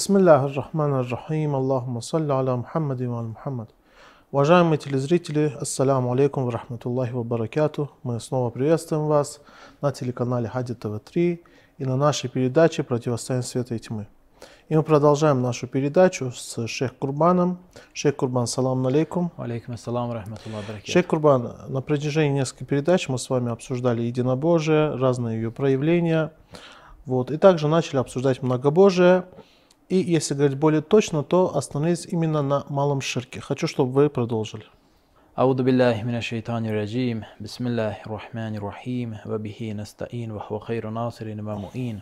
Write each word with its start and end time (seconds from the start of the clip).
Бисмиллахи 0.00 0.56
рахмани 0.56 1.06
рахим, 1.10 1.54
Аллахума 1.54 2.00
салли 2.00 2.32
аля 2.32 2.56
Мухаммади 2.56 3.04
ва 3.04 3.20
Мухаммад. 3.20 3.68
Уважаемые 4.32 4.78
телезрители, 4.78 5.52
ассаламу 5.60 6.10
алейкум 6.12 6.46
ва 6.46 6.52
рахматуллахи 6.52 7.12
ва 7.12 7.22
баракату. 7.22 7.90
Мы 8.02 8.18
снова 8.18 8.48
приветствуем 8.48 9.08
вас 9.08 9.42
на 9.82 9.92
телеканале 9.92 10.48
Хади 10.48 10.72
ТВ3 10.72 11.40
и 11.76 11.84
на 11.84 11.96
нашей 11.96 12.30
передаче 12.30 12.82
«Противостояние 12.82 13.46
света 13.46 13.74
и 13.74 13.78
тьмы». 13.78 14.06
И 14.70 14.74
мы 14.74 14.82
продолжаем 14.82 15.42
нашу 15.42 15.66
передачу 15.66 16.32
с 16.34 16.66
Шейх 16.66 16.96
Курбаном. 16.96 17.58
Шейх 17.92 18.16
Курбан, 18.16 18.46
салам 18.46 18.86
алейкум. 18.86 19.32
Алейкум 19.36 19.74
ассалам, 19.74 20.12
рахматуллах, 20.12 20.66
баракату. 20.66 20.90
Шейх 20.90 21.06
Курбан, 21.08 21.56
на 21.68 21.82
протяжении 21.82 22.38
нескольких 22.38 22.68
передач 22.68 23.06
мы 23.10 23.18
с 23.18 23.28
вами 23.28 23.52
обсуждали 23.52 24.00
единобожие, 24.00 24.96
разные 24.96 25.42
ее 25.42 25.50
проявления. 25.50 26.32
Вот, 27.04 27.30
и 27.30 27.36
также 27.36 27.68
начали 27.68 27.98
обсуждать 27.98 28.40
многобожие. 28.40 29.26
И 29.89 29.97
если 29.97 30.33
говорить 30.33 30.57
более 30.57 30.81
точно, 30.81 31.23
то 31.23 31.55
остановились 31.55 32.05
именно 32.05 32.41
на 32.41 32.65
малом 32.69 33.01
ширке. 33.01 33.39
Хочу, 33.39 33.67
чтобы 33.67 33.91
вы 33.91 34.09
продолжили. 34.09 34.65
أعوذ 35.37 35.63
بالله 35.63 36.03
من 36.03 36.15
الشيطان 36.15 36.65
الرجيم 36.65 37.25
بسم 37.39 37.67
الله 37.67 38.07
الرحمن 38.07 38.55
الرحيم 38.55 39.17
وبه 39.25 39.73
نستعين 39.75 40.31
وهو 40.31 40.59
خير 40.59 40.89
ناصر 40.89 41.27
ومؤين 41.27 42.01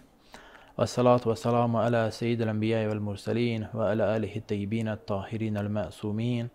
والصلاة 0.77 1.21
والسلام 1.25 1.75
على 1.75 2.11
سيد 2.11 2.41
الأنبياء 2.41 2.89
والمرسلين 2.89 3.67
وعلى 3.73 4.17
آله 4.17 4.35
الطيبين 4.35 4.87
الطاهرين 4.87 5.57
المأسومين 5.57 6.47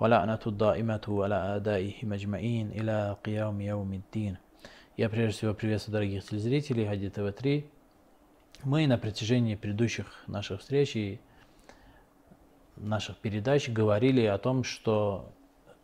ولعنة 0.00 0.38
الدائمة 0.46 1.04
على 1.08 1.34
أعدائهم 1.34 2.12
أجمعين 2.12 2.70
إلى 2.70 3.16
قيام 3.24 3.60
يوم 3.60 3.92
الدين 3.92 4.36
Я 4.96 5.08
прежде 5.08 5.36
всего 5.36 5.54
приветствую 5.54 5.92
дорогих 5.94 6.24
телезрителей 6.24 6.86
Хади 6.86 7.08
ТВ3. 7.08 7.64
мы 8.63 8.87
на 8.87 8.97
протяжении 8.97 9.55
предыдущих 9.55 10.23
наших 10.27 10.61
встреч 10.61 10.95
и 10.95 11.21
наших 12.75 13.17
передач 13.17 13.69
говорили 13.69 14.25
о 14.25 14.37
том, 14.37 14.63
что 14.63 15.31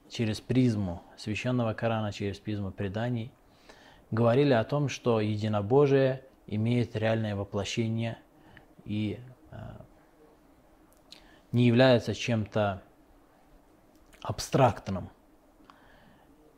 через 0.10 0.42
призму 0.42 1.04
священного 1.18 1.74
Корана, 1.74 2.12
через 2.12 2.40
призму 2.40 2.72
преданий, 2.72 3.32
говорили 4.12 4.54
о 4.54 4.64
том, 4.64 4.90
что 4.90 5.20
единобожие 5.20 6.24
имеет 6.48 6.96
реальное 6.96 7.36
воплощение 7.36 8.18
и 8.86 9.20
э, 9.52 9.58
не 11.52 11.66
является 11.66 12.14
чем-то 12.14 12.82
абстрактным, 14.22 15.10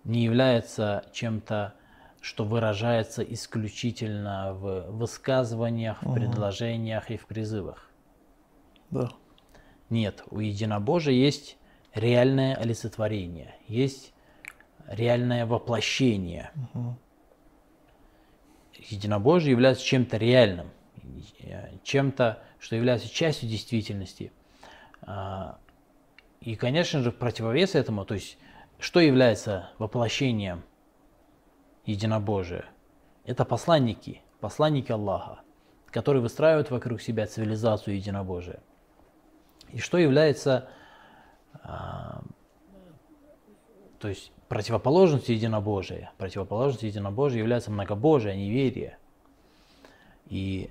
не 0.03 0.23
является 0.23 1.05
чем-то 1.13 1.75
что 2.25 2.43
выражается 2.43 3.21
исключительно 3.21 4.55
в 4.55 4.89
высказываниях, 4.89 6.01
в 6.01 6.11
предложениях 6.11 7.11
и 7.11 7.17
в 7.17 7.27
призывах. 7.27 7.91
Да. 8.89 9.11
Нет, 9.91 10.23
у 10.31 10.39
единобожия 10.39 11.13
есть 11.13 11.55
реальное 11.93 12.55
олицетворение, 12.55 13.53
есть 13.67 14.11
реальное 14.87 15.45
воплощение. 15.45 16.49
Угу. 16.73 16.97
Единобожие 18.89 19.51
является 19.51 19.85
чем-то 19.85 20.17
реальным, 20.17 20.71
чем-то, 21.83 22.41
что 22.57 22.75
является 22.75 23.07
частью 23.07 23.49
действительности. 23.49 24.31
А, 25.03 25.59
и, 26.41 26.55
конечно 26.55 27.03
же, 27.03 27.11
в 27.11 27.17
противовес 27.17 27.75
этому, 27.75 28.03
то 28.03 28.15
есть, 28.15 28.39
что 28.79 28.99
является 28.99 29.69
воплощением– 29.77 30.63
единобожия. 31.85 32.65
Это 33.25 33.45
посланники, 33.45 34.21
посланники 34.39 34.91
Аллаха, 34.91 35.39
которые 35.87 36.21
выстраивают 36.21 36.71
вокруг 36.71 37.01
себя 37.01 37.25
цивилизацию 37.27 37.95
единобожия. 37.95 38.59
И 39.69 39.79
что 39.79 39.97
является 39.97 40.69
а, 41.63 42.21
то 43.99 44.09
есть 44.09 44.31
противоположностью 44.49 45.35
единобожия. 45.35 46.11
Противоположностью 46.17 46.89
единобожия 46.89 47.39
является 47.39 47.71
многобожие, 47.71 48.35
неверие. 48.35 48.99
И 50.27 50.69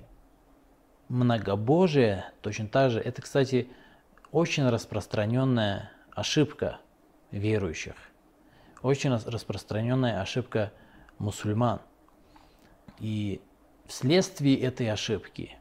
многобожие 1.09 2.31
точно 2.41 2.67
так 2.67 2.91
же, 2.91 2.99
это, 3.01 3.21
кстати, 3.21 3.69
очень 4.31 4.67
распространенная 4.69 5.91
ошибка 6.11 6.79
верующих. 7.31 7.95
Очень 8.81 9.11
распространенная 9.11 10.21
ошибка 10.21 10.71
мусульман. 11.17 11.81
И 12.99 13.41
вследствие 13.85 14.59
этой 14.59 14.89
ошибки 14.89 15.57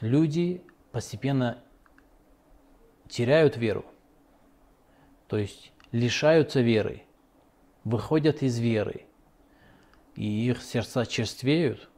люди 0.00 0.62
постепенно 0.92 1.58
теряют 3.08 3.56
веру, 3.56 3.84
то 5.26 5.36
есть 5.36 5.72
лишаются 5.92 6.60
веры, 6.60 7.02
выходят 7.84 8.42
из 8.42 8.58
веры, 8.58 9.06
и 10.14 10.48
их 10.48 10.62
сердца 10.62 11.06
черствеют, 11.06 11.88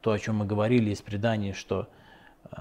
то, 0.00 0.12
о 0.12 0.18
чем 0.18 0.36
мы 0.36 0.46
говорили 0.46 0.90
из 0.90 1.02
преданий, 1.02 1.52
что 1.52 1.88
э, 2.50 2.56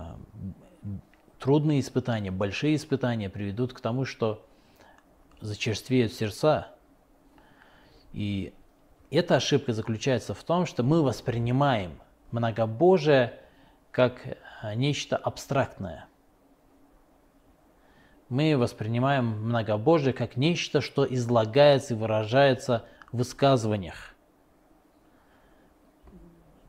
трудные 1.40 1.80
испытания, 1.80 2.32
большие 2.32 2.76
испытания 2.76 3.30
приведут 3.30 3.74
к 3.74 3.80
тому, 3.80 4.06
что 4.06 4.46
зачерствеют 5.42 6.14
сердца, 6.14 6.76
и 8.12 8.54
эта 9.18 9.36
ошибка 9.36 9.74
заключается 9.74 10.34
в 10.34 10.44
том, 10.44 10.66
что 10.66 10.84
мы 10.84 11.02
воспринимаем 11.02 12.00
многобожие 12.32 13.40
как 13.92 14.22
э, 14.26 14.76
нечто 14.76 15.18
абстрактное. 15.18 16.08
Мы 18.30 18.56
воспринимаем 18.56 19.26
многобожие 19.26 20.14
как 20.14 20.36
нечто, 20.36 20.82
что 20.82 21.06
излагается 21.06 21.96
и 21.96 21.98
выражается 21.98 22.86
в 23.12 23.18
высказываниях. 23.18 24.14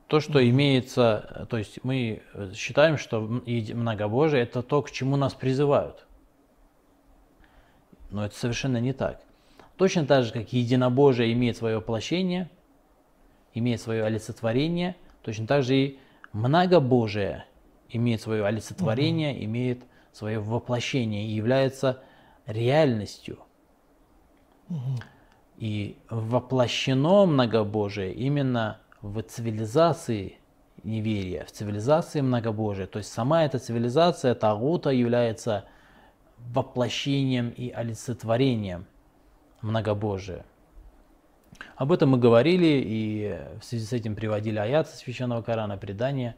То, 0.07 0.21
что 0.21 0.43
имеется, 0.49 1.29
э, 1.31 1.47
то 1.47 1.59
есть 1.59 1.85
мы 1.85 2.23
э, 2.33 2.53
считаем, 2.55 2.97
что 2.97 3.21
многобожие 3.21 4.43
это 4.43 4.63
то, 4.63 4.81
к 4.81 4.91
чему 4.91 5.17
нас 5.17 5.35
призывают. 5.35 6.07
Но 8.11 8.25
это 8.25 8.35
совершенно 8.35 8.79
не 8.79 8.95
так. 8.95 9.21
Точно 9.81 10.05
так 10.05 10.25
же, 10.25 10.33
как 10.35 10.53
единобожие 10.53 11.33
имеет 11.33 11.57
свое 11.57 11.79
воплощение, 11.79 12.51
имеет 13.55 13.81
свое 13.81 14.05
олицетворение, 14.05 14.95
точно 15.23 15.47
так 15.47 15.63
же 15.63 15.75
и 15.75 15.99
многобожие 16.35 17.47
имеет 17.89 18.21
свое 18.21 18.45
олицетворение, 18.45 19.33
угу. 19.33 19.45
имеет 19.47 19.83
свое 20.13 20.39
воплощение 20.39 21.25
и 21.25 21.31
является 21.31 22.03
реальностью. 22.45 23.39
Угу. 24.69 24.97
И 25.57 25.97
воплощено 26.11 27.25
многобожие 27.25 28.13
именно 28.13 28.81
в 29.01 29.23
цивилизации 29.23 30.41
неверия, 30.83 31.47
в 31.47 31.53
цивилизации 31.53 32.21
многобожия. 32.21 32.87
То 32.87 32.99
есть 32.99 33.11
сама 33.11 33.47
эта 33.47 33.59
цивилизация 33.59 34.35
Тагута 34.35 34.91
является 34.91 35.65
воплощением 36.37 37.49
и 37.49 37.71
олицетворением 37.71 38.85
многобожие. 39.63 40.45
Об 41.77 41.93
этом 41.93 42.11
мы 42.11 42.19
говорили 42.19 42.83
и 42.85 43.39
в 43.61 43.65
связи 43.65 43.85
с 43.85 43.93
этим 43.93 44.15
приводили 44.15 44.59
аяты 44.59 44.91
Священного 44.91 45.43
Корана, 45.43 45.77
предания. 45.77 46.37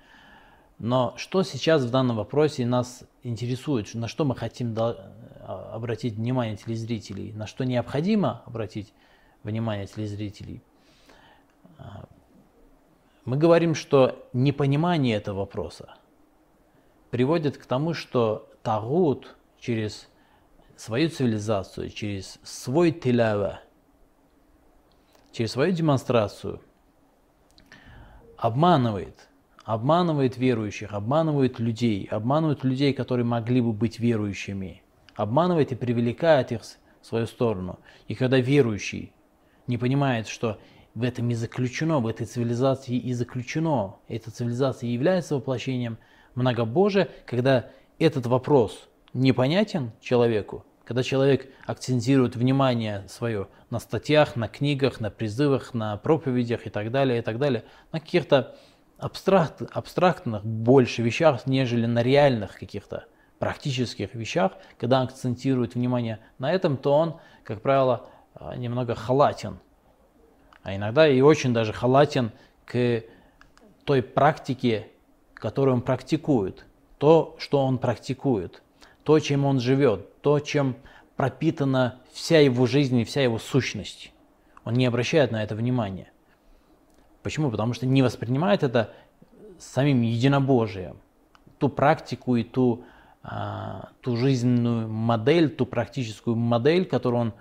Но 0.78 1.14
что 1.16 1.42
сейчас 1.42 1.82
в 1.82 1.90
данном 1.90 2.16
вопросе 2.16 2.66
нас 2.66 3.04
интересует, 3.22 3.94
на 3.94 4.08
что 4.08 4.24
мы 4.24 4.34
хотим 4.34 4.74
а, 4.78 5.70
обратить 5.74 6.14
внимание 6.14 6.56
телезрителей, 6.56 7.32
на 7.32 7.46
что 7.46 7.64
необходимо 7.64 8.42
обратить 8.46 8.92
внимание 9.42 9.86
телезрителей? 9.86 10.62
А, 11.78 12.06
мы 13.24 13.36
говорим, 13.36 13.74
что 13.74 14.28
непонимание 14.32 15.16
этого 15.16 15.40
вопроса 15.40 15.94
приводит 17.10 17.58
к 17.58 17.66
тому, 17.66 17.94
что 17.94 18.48
Тагут 18.62 19.36
через 19.60 20.08
свою 20.82 21.11
цивилизацию, 21.11 21.90
через 21.90 22.40
свой 22.43 22.90
тилява, 22.90 23.61
через 25.31 25.52
свою 25.52 25.70
демонстрацию 25.70 26.61
обманывает, 28.37 29.29
обманывает 29.64 30.37
верующих, 30.37 30.93
обманывает 30.93 31.61
людей, 31.61 32.08
обманывает 32.11 32.64
людей, 32.64 32.93
которые 32.94 33.25
могли 33.25 33.61
бы 33.61 33.73
быть 33.73 34.00
верующими, 34.00 34.82
обманывает 35.14 35.70
и 35.70 35.76
привлекает 35.76 36.50
их 36.50 36.62
в 36.62 37.06
свою 37.06 37.26
сторону. 37.26 37.79
И 38.08 38.17
когда 38.17 38.40
верующий 38.40 39.12
не 39.69 39.79
понимает, 39.79 40.26
что 40.26 40.58
в 40.96 41.05
этом 41.05 41.31
и 41.31 41.34
заключено, 41.34 42.00
в 42.00 42.08
этой 42.08 42.26
цивилизации 42.26 42.96
и 42.96 43.12
заключено, 43.12 43.99
эта 44.08 44.32
цивилизация 44.32 44.90
является 44.90 45.37
воплощением 45.37 45.99
многобожия, 46.34 47.08
когда 47.25 47.70
этот 48.00 48.26
вопрос 48.26 48.88
непонятен 49.14 49.93
человеку, 50.00 50.64
когда 50.84 51.02
человек 51.02 51.52
акцентирует 51.67 52.37
внимание 52.37 53.05
свое 53.08 53.49
на 53.70 53.79
статьях, 53.79 54.37
на 54.37 54.49
книгах, 54.49 55.00
на 55.00 55.11
призывах, 55.11 55.75
на 55.75 55.96
проповедях 55.96 56.67
и 56.67 56.70
так 56.70 56.90
далее, 56.90 57.19
и 57.19 57.23
так 57.23 57.38
далее, 57.38 57.64
на 57.93 58.00
каких-то 58.00 58.56
абстракт, 58.99 59.62
абстрактных 59.73 60.44
больше 60.44 61.02
вещах, 61.02 61.46
нежели 61.46 61.87
на 61.87 62.02
реальных 62.02 62.58
каких-то 62.58 63.06
практических 63.38 64.14
вещах, 64.14 64.52
когда 64.79 65.02
акцентирует 65.02 65.75
внимание 65.75 66.20
на 66.38 66.52
этом, 66.52 66.76
то 66.76 66.93
он, 66.93 67.17
как 67.44 67.61
правило, 67.61 68.06
а, 68.34 68.56
немного 68.56 68.94
халатен. 68.94 69.58
А 70.62 70.76
иногда 70.76 71.08
и 71.08 71.20
очень 71.20 71.52
даже 71.52 71.73
халатен 71.73 72.31
к 72.64 73.02
той 73.84 74.02
практике, 74.02 74.88
которую 75.34 75.76
он 75.76 75.82
практикует, 75.82 76.64
то, 76.99 77.34
что 77.38 77.64
он 77.64 77.79
практикует, 77.79 78.62
то, 79.02 79.19
чем 79.19 79.44
он 79.44 79.58
живет, 79.58 80.12
то, 80.22 80.38
чем 80.40 80.76
пропитана 81.16 82.00
вся 82.12 82.38
его 82.38 82.66
жизнь 82.66 82.98
и 82.98 83.04
вся 83.04 83.22
его 83.22 83.38
сущность. 83.38 84.12
Он 84.64 84.74
не 84.74 84.86
обращает 84.86 85.30
на 85.32 85.42
это 85.42 85.54
внимания. 85.54 86.10
Почему? 87.22 87.50
Потому 87.50 87.74
что 87.74 87.86
не 87.86 88.02
воспринимает 88.02 88.62
это 88.62 88.92
самим 89.58 90.02
единобожием. 90.02 90.96
Ту 91.58 91.69
практику 91.69 92.36
и 92.36 92.42
ту, 92.42 92.84
а, 93.22 93.90
ту 94.00 94.16
жизненную 94.16 94.88
модель, 94.88 95.50
ту 95.50 95.66
практическую 95.66 96.36
модель, 96.36 96.84
которую 96.84 97.20
он 97.20 97.34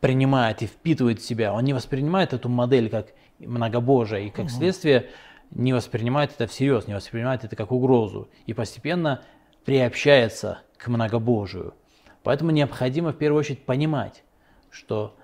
принимает 0.00 0.62
и 0.62 0.66
впитывает 0.66 1.20
в 1.20 1.24
себя, 1.24 1.52
он 1.52 1.64
не 1.64 1.72
воспринимает 1.72 2.32
эту 2.32 2.48
модель 2.48 2.88
как 2.88 3.08
многобожие 3.38 4.28
и 4.28 4.30
как 4.30 4.48
следствие 4.48 5.10
не 5.50 5.72
воспринимает 5.72 6.32
это 6.32 6.46
всерьез, 6.46 6.86
не 6.86 6.94
воспринимает 6.94 7.44
это 7.44 7.56
как 7.56 7.72
угрозу 7.72 8.28
и 8.46 8.54
постепенно 8.54 9.22
приобщается 9.64 10.60
к 10.76 10.88
многобожию. 10.88 11.74
Поэтому 12.22 12.50
необходимо 12.50 13.12
в 13.12 13.16
первую 13.16 13.40
очередь 13.40 13.64
понимать, 13.64 14.22
что 14.70 15.16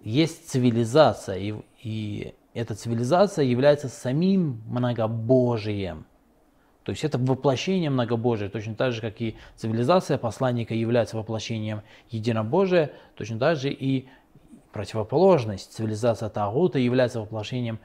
есть 0.00 0.48
цивилизация, 0.48 1.36
и, 1.36 1.54
и 1.82 2.34
эта 2.54 2.74
цивилизация 2.74 3.44
является 3.44 3.88
самим 3.88 4.62
многобожием. 4.66 6.06
То 6.84 6.92
есть 6.92 7.04
это 7.04 7.18
воплощение 7.18 7.90
многобожия, 7.90 8.48
точно 8.48 8.74
так 8.74 8.92
же, 8.92 9.02
как 9.02 9.20
и 9.20 9.36
цивилизация 9.56 10.16
посланника 10.16 10.74
является 10.74 11.18
воплощением 11.18 11.82
единобожия, 12.08 12.92
точно 13.14 13.38
так 13.38 13.56
же 13.58 13.70
и 13.70 14.08
противоположность 14.72 15.72
цивилизация 15.74 16.30
Тагута 16.30 16.78
является 16.78 17.20
воплощением 17.20 17.78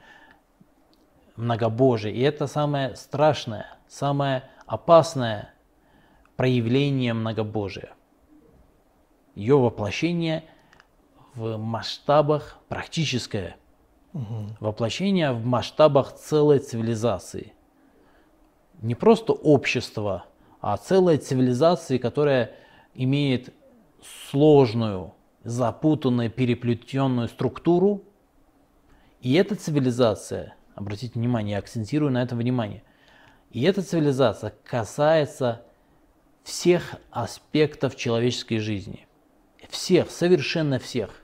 многобожия. 1.36 2.12
И 2.12 2.20
это 2.20 2.46
самое 2.46 2.96
страшное, 2.96 3.66
самое 3.88 4.44
опасное 4.66 5.53
проявление 6.36 7.14
многобожия. 7.14 7.92
Ее 9.34 9.58
воплощение 9.58 10.44
в 11.34 11.56
масштабах 11.56 12.58
практическое, 12.68 13.56
угу. 14.12 14.46
воплощение 14.60 15.32
в 15.32 15.44
масштабах 15.44 16.14
целой 16.14 16.58
цивилизации– 16.58 17.52
не 18.84 18.94
просто 18.94 19.32
общество, 19.32 20.26
а 20.60 20.76
целая 20.76 21.18
цивилизация, 21.18 21.98
которая 21.98 22.52
имеет 22.94 23.54
сложную, 24.28 25.14
запутанную, 25.42 26.30
переплетенную 26.30 27.28
структуру. 27.28 28.04
И 29.20 29.32
эта 29.34 29.54
цивилизация, 29.54 30.54
обратите 30.74 31.18
внимание, 31.18 31.52
я 31.52 31.58
акцентирую 31.58 32.12
на 32.12 32.22
этом 32.22 32.38
внимание, 32.38 32.82
и 33.50 33.62
эта 33.62 33.80
цивилизация 33.80 34.52
касается 34.64 35.64
всех 36.44 36.96
аспектов 37.10 37.96
человеческой 37.96 38.58
жизни. 38.58 39.06
Всех, 39.68 40.10
совершенно 40.10 40.78
всех. 40.78 41.22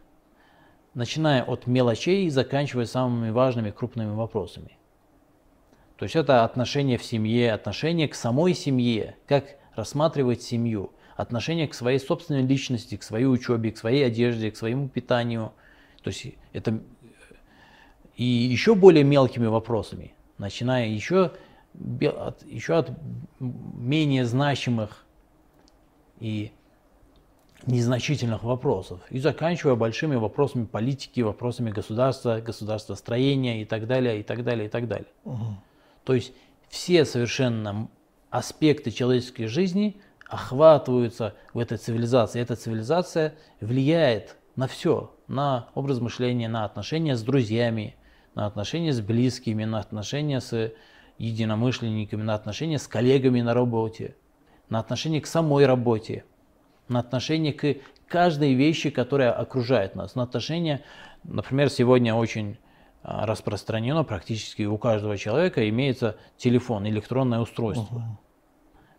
Начиная 0.95 1.45
от 1.45 1.67
мелочей 1.67 2.27
и 2.27 2.31
заканчивая 2.31 2.87
самыми 2.87 3.31
важными 3.31 3.71
крупными 3.71 4.15
вопросами. 4.15 4.77
То 5.97 6.05
есть 6.05 6.17
это 6.17 6.45
отношение 6.45 6.97
в 6.97 7.05
семье, 7.05 7.53
отношение 7.53 8.09
к 8.09 8.15
самой 8.15 8.55
семье, 8.55 9.17
как 9.29 9.45
рассматривать 9.77 10.43
семью, 10.43 10.93
отношение 11.17 11.69
к 11.69 11.75
своей 11.75 11.99
собственной 11.99 12.43
личности, 12.43 12.97
к 12.97 13.03
своей 13.03 13.27
учебе, 13.27 13.71
к 13.71 13.77
своей 13.77 14.07
одежде, 14.07 14.51
к 14.51 14.57
своему 14.57 14.89
питанию. 14.89 15.53
То 16.03 16.09
есть 16.09 16.27
это 16.55 16.81
и 18.17 18.25
еще 18.25 18.75
более 18.75 19.05
мелкими 19.05 19.47
вопросами, 19.47 20.15
начиная 20.39 20.89
еще, 20.89 21.33
от, 21.79 22.43
еще 22.47 22.75
от 22.75 22.91
менее 23.39 24.25
значимых 24.25 25.05
и 26.21 26.53
незначительных 27.67 28.43
вопросов 28.43 29.01
и 29.11 29.19
заканчивая 29.19 29.75
большими 29.75 30.17
вопросами 30.17 30.65
политики, 30.65 31.21
вопросами 31.21 31.71
государства, 31.71 32.41
государствостроения 32.41 33.63
и 33.63 33.65
так 33.65 33.87
далее, 33.87 34.21
и 34.21 34.23
так 34.23 34.45
далее, 34.45 34.67
и 34.67 34.69
так 34.69 34.89
далее. 34.89 35.09
Угу. 35.25 35.45
То 36.05 36.15
есть 36.15 36.33
все 36.69 37.05
совершенно 37.05 37.89
аспекты 38.31 38.91
человеческой 38.91 39.47
жизни 39.47 40.01
охватываются 40.27 41.35
в 41.53 41.59
этой 41.59 41.77
цивилизации. 41.77 42.41
Эта 42.41 42.57
цивилизация 42.57 43.35
влияет 43.61 44.37
на 44.57 44.69
все, 44.69 45.15
на 45.27 45.69
образ 45.75 46.01
мышления, 46.01 46.49
на 46.49 46.65
отношения 46.65 47.17
с 47.17 47.23
друзьями, 47.23 47.97
на 48.35 48.47
отношения 48.47 48.93
с 48.93 49.01
близкими, 49.01 49.65
на 49.65 49.81
отношения 49.81 50.41
с 50.41 50.73
единомышленниками, 51.19 52.23
на 52.23 52.35
отношения 52.35 52.79
с 52.79 52.87
коллегами 52.87 53.41
на 53.41 53.53
работе, 53.53 54.17
на 54.71 54.79
отношения 54.79 55.21
к 55.21 55.27
самой 55.27 55.67
работе, 55.67 56.25
на 56.89 57.01
отношение 57.01 57.53
к 57.53 57.77
каждой 58.09 58.55
вещи, 58.55 58.91
которая 58.91 59.33
окружает 59.33 59.95
нас, 59.95 60.15
на 60.15 60.23
отношение, 60.23 60.83
например, 61.25 61.69
сегодня 61.71 62.15
очень 62.15 62.57
а, 63.03 63.27
распространено 63.27 64.05
практически 64.05 64.63
у 64.63 64.77
каждого 64.77 65.17
человека 65.17 65.67
имеется 65.69 66.17
телефон, 66.37 66.87
электронное 66.87 67.41
устройство, 67.41 67.97
угу. 67.97 68.19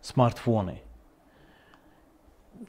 смартфоны. 0.00 0.82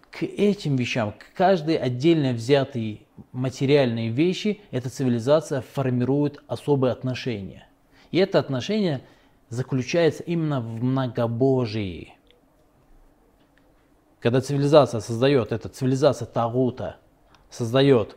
К 0.09 0.23
этим 0.23 0.75
вещам, 0.75 1.11
к 1.11 1.35
каждой 1.35 1.75
отдельно 1.75 2.33
взятой 2.33 3.07
материальной 3.31 4.09
вещи 4.09 4.61
эта 4.71 4.89
цивилизация 4.89 5.61
формирует 5.61 6.43
особые 6.47 6.91
отношения. 6.91 7.67
И 8.11 8.17
это 8.17 8.39
отношение 8.39 9.01
заключается 9.49 10.23
именно 10.23 10.61
в 10.61 10.83
многобожии. 10.83 12.15
Когда 14.23 14.39
цивилизация 14.39 15.01
создает, 15.01 15.51
эта 15.51 15.67
цивилизация 15.67 16.25
Тагута 16.25 16.95
создает 17.49 18.15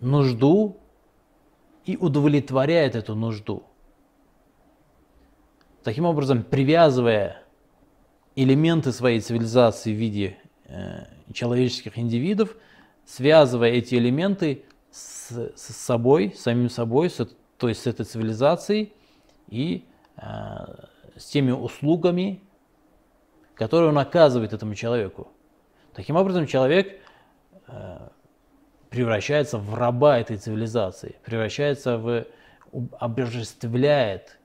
нужду 0.00 0.78
и 1.84 1.98
удовлетворяет 1.98 2.96
эту 2.96 3.14
нужду. 3.14 3.62
Таким 5.84 6.06
образом, 6.06 6.44
привязывая 6.44 7.42
элементы 8.36 8.90
своей 8.92 9.20
цивилизации 9.20 9.92
в 9.92 9.98
виде 9.98 10.38
э, 10.64 11.04
человеческих 11.34 11.98
индивидов, 11.98 12.56
связывая 13.04 13.72
эти 13.72 13.96
элементы 13.96 14.64
с, 14.90 15.52
с 15.56 15.76
собой, 15.76 16.34
самим 16.34 16.70
собой, 16.70 17.10
с, 17.10 17.28
то 17.58 17.68
есть 17.68 17.82
с 17.82 17.86
этой 17.86 18.06
цивилизацией 18.06 18.94
и 19.48 19.84
э, 20.16 20.22
с 21.16 21.26
теми 21.26 21.50
услугами, 21.50 22.40
которые 23.58 23.90
он 23.90 23.98
оказывает 23.98 24.52
этому 24.52 24.74
человеку. 24.74 25.28
Таким 25.92 26.14
образом, 26.16 26.46
человек 26.46 27.00
э, 27.66 28.08
превращается 28.88 29.58
в 29.58 29.74
раба 29.74 30.18
этой 30.18 30.36
цивилизации, 30.36 31.16
превращается 31.24 31.98
в 31.98 32.26
обожествляет, 33.00 34.38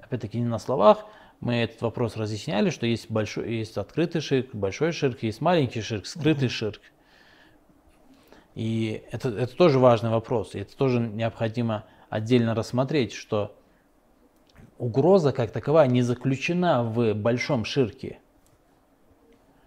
опять-таки 0.00 0.40
не 0.40 0.46
на 0.46 0.58
словах, 0.58 1.04
мы 1.40 1.56
этот 1.56 1.82
вопрос 1.82 2.16
разъясняли, 2.16 2.70
что 2.70 2.86
есть, 2.86 3.10
большой, 3.10 3.54
есть 3.54 3.76
открытый 3.76 4.20
ширк, 4.20 4.54
большой 4.54 4.92
ширк, 4.92 5.22
есть 5.22 5.40
маленький 5.40 5.82
ширк, 5.82 6.06
скрытый 6.06 6.48
ширк. 6.48 6.80
И 8.54 9.02
это, 9.12 9.28
это 9.28 9.54
тоже 9.54 9.78
важный 9.78 10.10
вопрос, 10.10 10.54
и 10.54 10.60
это 10.60 10.74
тоже 10.76 10.98
необходимо 10.98 11.84
отдельно 12.08 12.54
рассмотреть, 12.54 13.12
что 13.12 13.54
угроза 14.78 15.32
как 15.32 15.52
таковая 15.52 15.86
не 15.86 16.00
заключена 16.00 16.82
в 16.82 17.12
большом 17.12 17.66
ширке. 17.66 18.18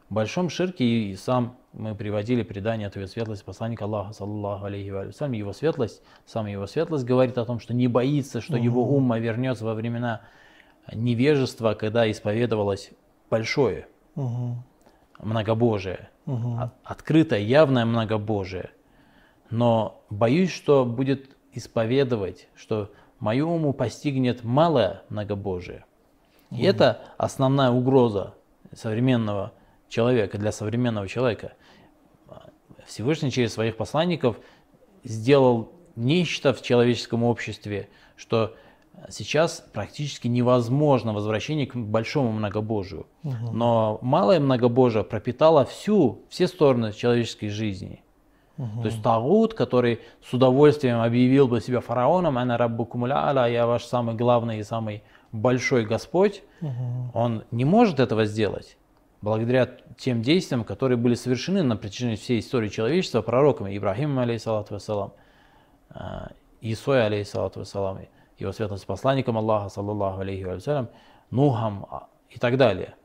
Большом 0.10 0.50
ширке 0.50 0.86
и 0.86 1.16
сам 1.16 1.56
мы 1.72 1.94
приводили 1.94 2.42
предание 2.42 2.88
от 2.88 2.96
его 2.96 3.06
светлости 3.06 3.44
посланника 3.44 3.86
Аллаха, 3.86 4.14
саллаху 4.14 4.66
алейхи 4.66 4.90
ва 4.90 5.12
сам 5.12 5.34
его 5.34 5.54
светлость, 5.54 6.02
сам 6.26 6.48
его 6.48 6.66
светлость 6.66 7.06
говорит 7.06 7.38
о 7.38 7.46
том, 7.46 7.60
что 7.60 7.76
не 7.76 7.88
боится, 7.88 8.42
что 8.42 8.56
угу. 8.56 8.64
его 8.64 8.84
умма 8.84 9.20
вернется 9.20 9.66
во 9.66 9.76
времена 9.76 10.22
невежества, 10.92 11.76
когда 11.76 12.10
исповедовалось 12.10 12.92
большое 13.30 13.88
угу. 14.16 14.56
многобожие, 15.20 16.10
угу. 16.26 16.72
открытое, 16.84 17.42
явное 17.42 17.86
многобожие. 17.86 18.72
Но 19.52 20.02
боюсь, 20.10 20.52
что 20.52 20.86
будет 20.86 21.36
исповедовать, 21.54 22.48
что 22.56 22.92
мою 23.20 23.50
уму 23.50 23.74
постигнет 23.74 24.44
малое 24.44 25.04
многобожие. 25.10 25.86
И 26.50 26.64
это 26.64 27.02
основная 27.18 27.70
угроза 27.70 28.34
современного 28.74 29.54
человека, 29.90 30.38
для 30.38 30.52
современного 30.52 31.08
человека. 31.08 31.54
Всевышний 32.86 33.32
через 33.32 33.54
своих 33.54 33.78
посланников 33.78 34.38
сделал 35.04 35.72
нечто 35.96 36.54
в 36.54 36.62
человеческом 36.62 37.24
обществе, 37.24 37.90
что 38.16 38.56
сейчас 39.10 39.64
практически 39.74 40.28
невозможно 40.28 41.14
возвращение 41.14 41.68
к 41.68 41.76
большому 41.76 42.32
многобожию. 42.32 43.06
Но 43.24 44.00
малое 44.02 44.40
многобожие 44.40 45.04
пропитало 45.04 45.66
всю, 45.66 46.22
все 46.30 46.48
стороны 46.48 46.94
человеческой 46.94 47.50
жизни. 47.50 48.04
То 48.58 48.86
есть 48.86 49.02
Тагут, 49.02 49.54
который 49.54 50.00
с 50.22 50.34
удовольствием 50.34 51.00
объявил 51.00 51.48
бы 51.48 51.62
себя 51.62 51.80
фараоном, 51.80 52.38
«Ана 52.38 52.58
раббукум 52.58 53.06
аля, 53.06 53.46
я 53.46 53.66
ваш 53.66 53.86
самый 53.86 54.16
главный 54.16 54.60
и 54.60 54.64
самый 54.64 55.02
большой 55.32 55.86
Господь, 55.86 56.44
он 57.14 57.44
не 57.52 57.64
может 57.66 58.00
этого 58.00 58.26
сделать 58.26 58.78
благодаря 59.22 59.78
тем 59.98 60.22
действиям, 60.22 60.64
которые 60.64 60.98
были 60.98 61.16
совершены 61.16 61.64
на 61.64 61.76
протяжении 61.76 62.16
всей 62.16 62.40
истории 62.40 62.70
человечества 62.70 63.22
пророками 63.22 63.76
Ибрахимом, 63.78 64.20
алейхиссалату 64.20 64.76
вассалам, 64.76 65.14
а, 65.90 66.32
Исой, 66.62 67.06
алейхиссалату 67.06 67.60
вассалам, 67.60 68.00
его 68.38 68.52
светлость 68.52 68.86
посланником 68.86 69.38
Аллаха, 69.38 69.70
саллаллаху 69.70 70.22
алейхи 70.22 70.44
вассалям, 70.44 70.90
Нухам 71.32 71.86
а, 71.90 72.08
и 72.30 72.40
так 72.40 72.58
далее. 72.58 72.96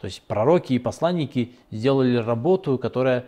То 0.00 0.06
есть 0.06 0.22
пророки 0.22 0.74
и 0.74 0.78
посланники 0.78 1.56
сделали 1.70 2.16
работу, 2.16 2.78
которая 2.78 3.24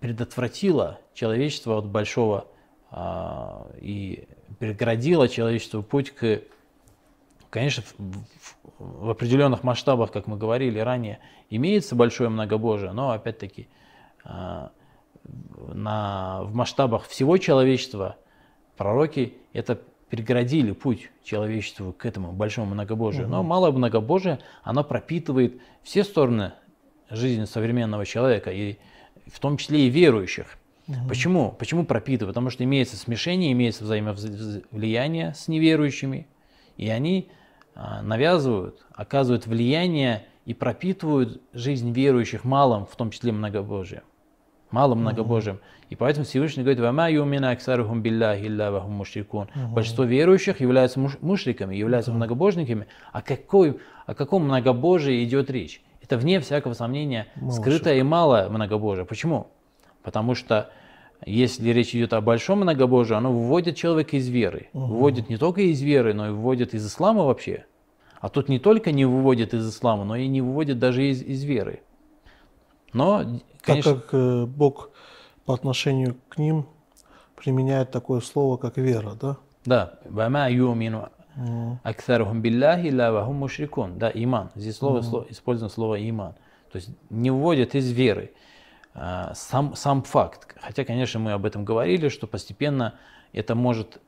предотвратила 0.00 0.98
человечество 1.14 1.78
от 1.78 1.86
большого 1.86 2.46
а, 2.90 3.66
и 3.80 4.28
преградила 4.58 5.28
человечеству 5.28 5.82
путь 5.82 6.10
к, 6.10 6.42
конечно, 7.50 7.82
в, 7.98 8.24
в, 8.78 9.10
определенных 9.10 9.62
масштабах, 9.62 10.12
как 10.12 10.26
мы 10.26 10.36
говорили 10.36 10.78
ранее, 10.78 11.18
имеется 11.50 11.94
большое 11.94 12.30
многобожие, 12.30 12.92
но 12.92 13.10
опять-таки 13.10 13.68
а, 14.24 14.70
на, 15.72 16.42
в 16.44 16.54
масштабах 16.54 17.06
всего 17.06 17.36
человечества 17.38 18.16
пророки 18.76 19.34
это 19.52 19.80
преградили 20.10 20.72
путь 20.72 21.10
человечеству 21.22 21.92
к 21.92 22.06
этому 22.06 22.32
большому 22.32 22.74
многобожию. 22.74 23.24
Угу. 23.24 23.30
Но 23.30 23.42
малое 23.42 23.72
многобожие, 23.72 24.38
оно 24.62 24.84
пропитывает 24.84 25.60
все 25.82 26.04
стороны 26.04 26.52
жизни 27.10 27.44
современного 27.44 28.06
человека, 28.06 28.50
и 28.50 28.78
в 29.26 29.38
том 29.40 29.56
числе 29.56 29.86
и 29.86 29.90
верующих. 29.90 30.58
Угу. 30.86 30.96
Почему? 31.08 31.52
Почему 31.52 31.84
пропитывает? 31.84 32.34
Потому 32.34 32.50
что 32.50 32.64
имеется 32.64 32.96
смешение, 32.96 33.52
имеется 33.52 33.84
взаимовлияние 33.84 35.34
с 35.34 35.48
неверующими, 35.48 36.26
и 36.76 36.88
они 36.88 37.30
навязывают, 38.02 38.84
оказывают 38.94 39.46
влияние 39.46 40.26
и 40.44 40.54
пропитывают 40.54 41.40
жизнь 41.52 41.92
верующих 41.92 42.44
малым, 42.44 42.86
в 42.86 42.96
том 42.96 43.10
числе 43.10 43.32
многобожием 43.32 44.02
малым 44.70 45.00
многобожием. 45.00 45.60
И 45.90 45.96
поэтому 45.96 46.24
Всевышний 46.26 46.62
говорит, 46.62 46.80
«Вама 46.80 47.10
юмина 47.10 47.50
аксарухум 47.50 48.02
билляхи 48.02 48.46
илля 48.46 48.70
вахум 48.70 48.92
мушрикун». 48.92 49.48
Большинство 49.72 50.04
верующих 50.04 50.60
являются 50.60 51.00
муш 51.00 51.16
мушриками, 51.20 51.74
являются 51.74 52.12
многобожниками. 52.12 52.86
А 53.12 53.22
какой, 53.22 53.80
о 54.06 54.14
каком 54.14 54.44
многобожии 54.44 55.24
идет 55.24 55.50
речь? 55.50 55.82
Это 56.02 56.16
вне 56.16 56.40
всякого 56.40 56.74
сомнения 56.74 57.26
скрытое 57.50 57.98
и 57.98 58.02
малое 58.02 58.48
многобожие. 58.48 59.04
Почему? 59.04 59.48
Потому 60.02 60.34
что 60.34 60.70
если 61.26 61.70
речь 61.70 61.94
идет 61.94 62.12
о 62.12 62.20
большом 62.20 62.60
многобожии, 62.60 63.14
оно 63.14 63.32
выводит 63.32 63.76
человека 63.76 64.16
из 64.16 64.28
веры. 64.28 64.68
Угу. 64.72 64.86
Выводит 64.86 65.28
не 65.28 65.36
только 65.36 65.62
из 65.62 65.80
веры, 65.80 66.14
но 66.14 66.28
и 66.28 66.30
выводит 66.30 66.74
из 66.74 66.86
ислама 66.86 67.24
вообще. 67.24 67.66
А 68.20 68.28
тут 68.28 68.48
не 68.48 68.58
только 68.58 68.92
не 68.92 69.04
выводит 69.04 69.54
из 69.54 69.68
ислама, 69.68 70.04
но 70.04 70.16
и 70.16 70.26
не 70.26 70.40
выводит 70.40 70.78
даже 70.78 71.04
из, 71.04 71.22
из 71.22 71.44
веры. 71.44 71.82
Но 72.92 73.40
Конечно. 73.62 73.94
Так 73.94 74.04
как 74.06 74.14
э, 74.14 74.46
Бог 74.46 74.90
по 75.44 75.54
отношению 75.54 76.16
к 76.28 76.38
ним 76.38 76.66
применяет 77.36 77.90
такое 77.90 78.20
слово, 78.20 78.56
как 78.56 78.76
вера, 78.76 79.12
да? 79.20 79.36
Да. 79.64 79.98
Вама 80.04 80.50
юмину 80.50 81.08
аксарухум 81.84 82.40
биллахи 82.42 82.90
ла 82.90 83.12
вахум 83.12 83.36
мушрикун. 83.36 83.98
Да, 83.98 84.10
иман. 84.12 84.50
Здесь 84.54 84.76
слово, 84.76 85.02
слово, 85.02 85.26
использовано 85.30 85.72
слово 85.72 86.08
иман. 86.08 86.34
То 86.72 86.76
есть 86.76 86.90
не 87.10 87.30
вводят 87.30 87.74
из 87.74 87.90
веры. 87.90 88.32
А, 89.00 89.32
сам, 89.34 89.74
сам 89.76 90.02
факт. 90.02 90.54
Хотя, 90.60 90.84
конечно, 90.84 91.20
мы 91.20 91.32
об 91.32 91.46
этом 91.46 91.64
говорили, 91.64 92.08
что 92.08 92.26
постепенно 92.26 92.94
это 93.32 93.54
может 93.54 94.00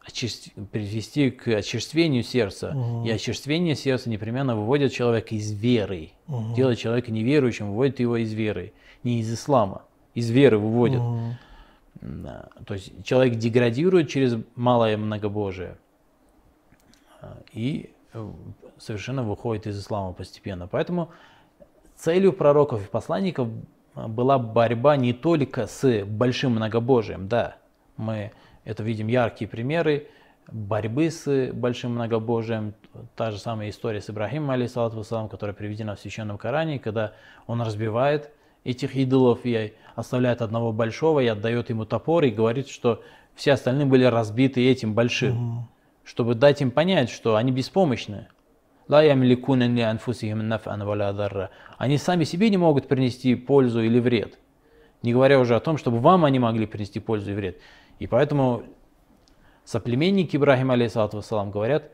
привести 0.73 1.30
к 1.30 1.49
очерствению 1.49 2.23
сердца. 2.23 2.73
Угу. 2.75 3.06
И 3.06 3.11
очерствение 3.11 3.76
сердца 3.76 4.09
непременно 4.11 4.56
выводит 4.56 4.92
человека 4.92 5.35
из 5.35 5.52
веры. 5.52 6.11
Угу. 6.26 6.54
Делает 6.54 6.78
человека 6.78 7.12
неверующим, 7.12 7.68
выводит 7.68 8.00
его 8.00 8.16
из 8.16 8.32
веры 8.32 8.73
не 9.02 9.20
из 9.20 9.32
ислама, 9.32 9.82
из 10.14 10.30
веры 10.30 10.59
выводят. 10.59 11.00
Угу. 11.00 11.37
То 12.66 12.75
есть 12.75 13.04
человек 13.04 13.37
деградирует 13.37 14.09
через 14.09 14.37
малое 14.54 14.97
многобожие 14.97 15.76
а, 17.20 17.38
и 17.52 17.90
э, 18.12 18.30
совершенно 18.78 19.23
выходит 19.23 19.66
из 19.66 19.78
ислама 19.78 20.12
постепенно. 20.14 20.66
Поэтому 20.66 21.11
целью 21.97 22.32
пророков 22.32 22.87
и 22.87 22.88
посланников 22.90 23.49
была 23.94 24.38
борьба 24.38 24.97
не 24.97 25.12
только 25.12 25.66
с 25.66 26.04
большим 26.04 26.52
многобожием, 26.52 27.28
да, 27.28 27.56
мы 27.97 28.32
это 28.64 28.82
видим 28.82 29.09
яркие 29.09 29.49
примеры 29.49 30.09
борьбы 30.52 31.11
с 31.11 31.52
большим 31.52 31.92
многобожием, 31.92 32.75
та 33.16 33.30
же 33.30 33.38
самая 33.38 33.70
история 33.70 34.00
с 34.00 34.11
Ибрахимом, 34.11 34.50
алейхиссалату 34.50 35.04
которая 35.28 35.54
приведена 35.54 35.94
в 35.94 36.00
Священном 36.00 36.38
Коране, 36.38 36.78
когда 36.78 37.12
он 37.47 37.62
разбивает 37.62 38.30
этих 38.64 38.97
идолов 38.97 39.40
и 39.44 39.75
оставляет 39.94 40.42
одного 40.42 40.73
большого 40.73 41.20
и 41.20 41.26
отдает 41.26 41.70
ему 41.70 41.85
топор 41.85 42.25
и 42.25 42.30
говорит, 42.30 42.68
что 42.68 43.02
все 43.35 43.52
остальные 43.52 43.87
были 43.87 44.04
разбиты 44.04 44.68
этим 44.68 44.94
большим, 44.94 45.59
угу. 45.59 45.68
чтобы 46.04 46.35
дать 46.35 46.61
им 46.61 46.70
понять, 46.70 47.11
что 47.11 47.37
они 47.37 47.52
беспомощны. 47.52 48.28
Они 51.78 51.99
сами 51.99 52.25
себе 52.25 52.50
не 52.50 52.56
могут 52.56 52.88
принести 52.88 53.35
пользу 53.35 53.82
или 53.82 53.99
вред. 54.00 54.38
Не 55.02 55.12
говоря 55.12 55.38
уже 55.38 55.56
о 55.56 55.61
том, 55.61 55.78
чтобы 55.78 55.99
вам 56.00 56.25
они 56.25 56.38
могли 56.38 56.66
принести 56.66 57.00
пользу 57.00 57.30
и 57.30 57.35
вред. 57.35 57.59
И 57.99 58.06
поэтому 58.06 58.64
соплеменники 59.64 60.37
Ибрахима, 60.37 60.75
алейхиссалату 60.75 61.23
говорят, 61.50 61.90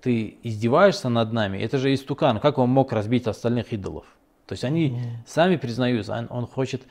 ты 0.00 0.38
издеваешься 0.42 1.08
над 1.08 1.32
нами, 1.32 1.58
это 1.58 1.78
же 1.78 1.94
истукан, 1.94 2.40
как 2.40 2.58
он 2.58 2.70
мог 2.70 2.92
разбить 2.92 3.26
остальных 3.26 3.72
идолов? 3.72 4.06
То 4.46 4.54
есть 4.54 4.64
они 4.64 4.90
mm. 4.90 5.00
сами 5.26 5.56
признаются, 5.56 6.14
он, 6.14 6.26
он 6.30 6.46
хочет, 6.46 6.82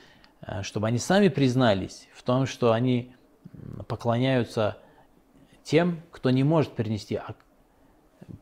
э, 0.41 0.63
чтобы 0.63 0.87
они 0.87 0.97
сами 0.97 1.27
признались 1.27 2.07
в 2.13 2.23
том, 2.23 2.45
что 2.45 2.71
они 2.71 3.13
поклоняются 3.87 4.77
тем, 5.63 6.01
кто 6.11 6.29
не 6.29 6.43
может 6.43 6.71
принести 6.73 7.15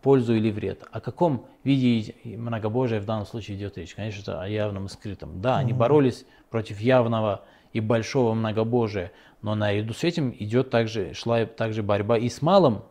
пользу 0.01 0.35
или 0.35 0.51
вред. 0.51 0.83
О 0.91 1.01
каком 1.01 1.47
виде 1.63 2.15
многобожия 2.23 2.99
в 2.99 3.05
данном 3.05 3.25
случае 3.25 3.57
идет 3.57 3.77
речь? 3.77 3.95
Конечно, 3.95 4.41
о 4.41 4.47
явном 4.47 4.85
и 4.85 4.89
скрытом. 4.89 5.41
Да, 5.41 5.57
они 5.57 5.73
боролись 5.73 6.25
против 6.49 6.79
явного 6.79 7.45
и 7.73 7.79
большого 7.79 8.33
многобожия, 8.33 9.11
но 9.41 9.55
наряду 9.55 9.93
с 9.93 10.03
этим 10.03 10.35
идет 10.37 10.69
также, 10.69 11.13
шла 11.13 11.45
также 11.45 11.83
борьба 11.83 12.17
и 12.17 12.29
с 12.29 12.41
малым, 12.41 12.83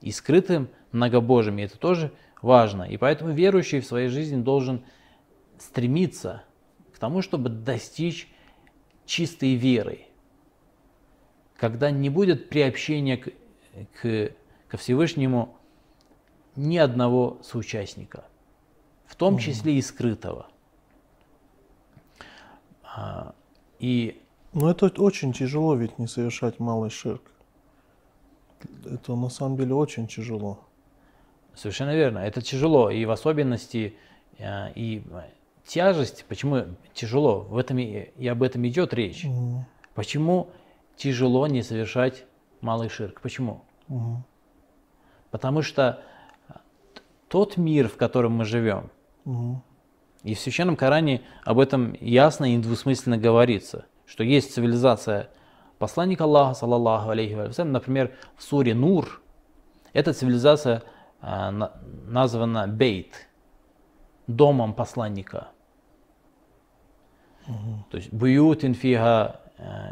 и 0.00 0.10
скрытым 0.10 0.68
многобожием. 0.92 1.58
И 1.58 1.62
это 1.62 1.78
тоже 1.78 2.12
важно. 2.42 2.82
И 2.82 2.96
поэтому 2.96 3.32
верующий 3.32 3.80
в 3.80 3.86
своей 3.86 4.08
жизни 4.08 4.40
должен 4.40 4.84
стремиться 5.58 6.42
к 6.92 6.98
тому, 6.98 7.22
чтобы 7.22 7.48
достичь 7.48 8.28
чистой 9.06 9.54
веры, 9.54 10.06
когда 11.56 11.90
не 11.90 12.10
будет 12.10 12.48
приобщения 12.48 13.16
к, 13.16 13.32
к, 14.00 14.32
ко 14.68 14.76
Всевышнему 14.76 15.56
ни 16.56 16.76
одного 16.76 17.38
соучастника, 17.42 18.24
в 19.06 19.16
том 19.16 19.38
числе 19.38 19.74
и 19.74 19.82
скрытого. 19.82 20.46
А, 22.82 23.34
и 23.78 24.20
но 24.54 24.70
это 24.70 24.86
очень 25.02 25.32
тяжело 25.32 25.74
ведь 25.74 25.98
не 25.98 26.06
совершать 26.06 26.60
малый 26.60 26.88
ширк. 26.88 27.22
Это 28.84 29.14
на 29.14 29.28
самом 29.28 29.56
деле 29.56 29.74
очень 29.74 30.06
тяжело. 30.06 30.60
Совершенно 31.54 31.94
верно. 31.94 32.18
Это 32.18 32.40
тяжело. 32.40 32.88
И 32.88 33.04
в 33.04 33.10
особенности 33.10 33.96
а, 34.38 34.70
и 34.74 35.02
тяжесть, 35.66 36.24
почему 36.28 36.66
тяжело, 36.94 37.40
в 37.40 37.58
этом 37.58 37.78
и, 37.78 38.10
и 38.16 38.28
об 38.28 38.42
этом 38.44 38.66
идет 38.66 38.94
речь. 38.94 39.24
Угу. 39.24 39.64
Почему 39.94 40.50
тяжело 40.96 41.48
не 41.48 41.62
совершать 41.62 42.24
малый 42.60 42.88
ширк? 42.88 43.20
Почему? 43.20 43.62
Угу. 43.88 44.22
Потому 45.32 45.62
что 45.62 46.00
тот 47.34 47.56
мир, 47.56 47.88
в 47.88 47.96
котором 47.96 48.34
мы 48.34 48.44
живем, 48.44 48.92
угу. 49.24 49.60
и 50.22 50.36
в 50.36 50.38
Священном 50.38 50.76
Коране 50.76 51.22
об 51.44 51.58
этом 51.58 51.96
ясно 52.00 52.44
и 52.44 52.54
недвусмысленно 52.54 53.18
говорится, 53.18 53.86
что 54.06 54.22
есть 54.22 54.54
цивилизация 54.54 55.30
посланника 55.80 56.22
Аллаха, 56.22 56.54
саллаллаху 56.54 57.10
алейхи 57.10 57.34
вассалям, 57.34 57.72
например, 57.72 58.14
в 58.36 58.42
суре 58.44 58.72
Нур, 58.72 59.20
эта 59.92 60.12
цивилизация 60.12 60.84
а, 61.20 61.72
названа 62.06 62.68
Бейт, 62.68 63.26
домом 64.28 64.72
посланника. 64.72 65.48
Угу. 67.48 67.86
То 67.90 67.96
есть 67.96 68.12
буют 68.12 68.64
инфига, 68.64 69.40
э, 69.58 69.90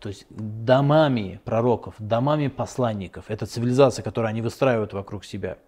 то 0.00 0.08
есть 0.08 0.24
домами 0.30 1.38
пророков, 1.44 1.96
домами 1.98 2.48
посланников. 2.48 3.26
Это 3.28 3.44
цивилизация, 3.44 4.02
которую 4.02 4.30
они 4.30 4.40
выстраивают 4.40 4.94
вокруг 4.94 5.26
себя. 5.26 5.58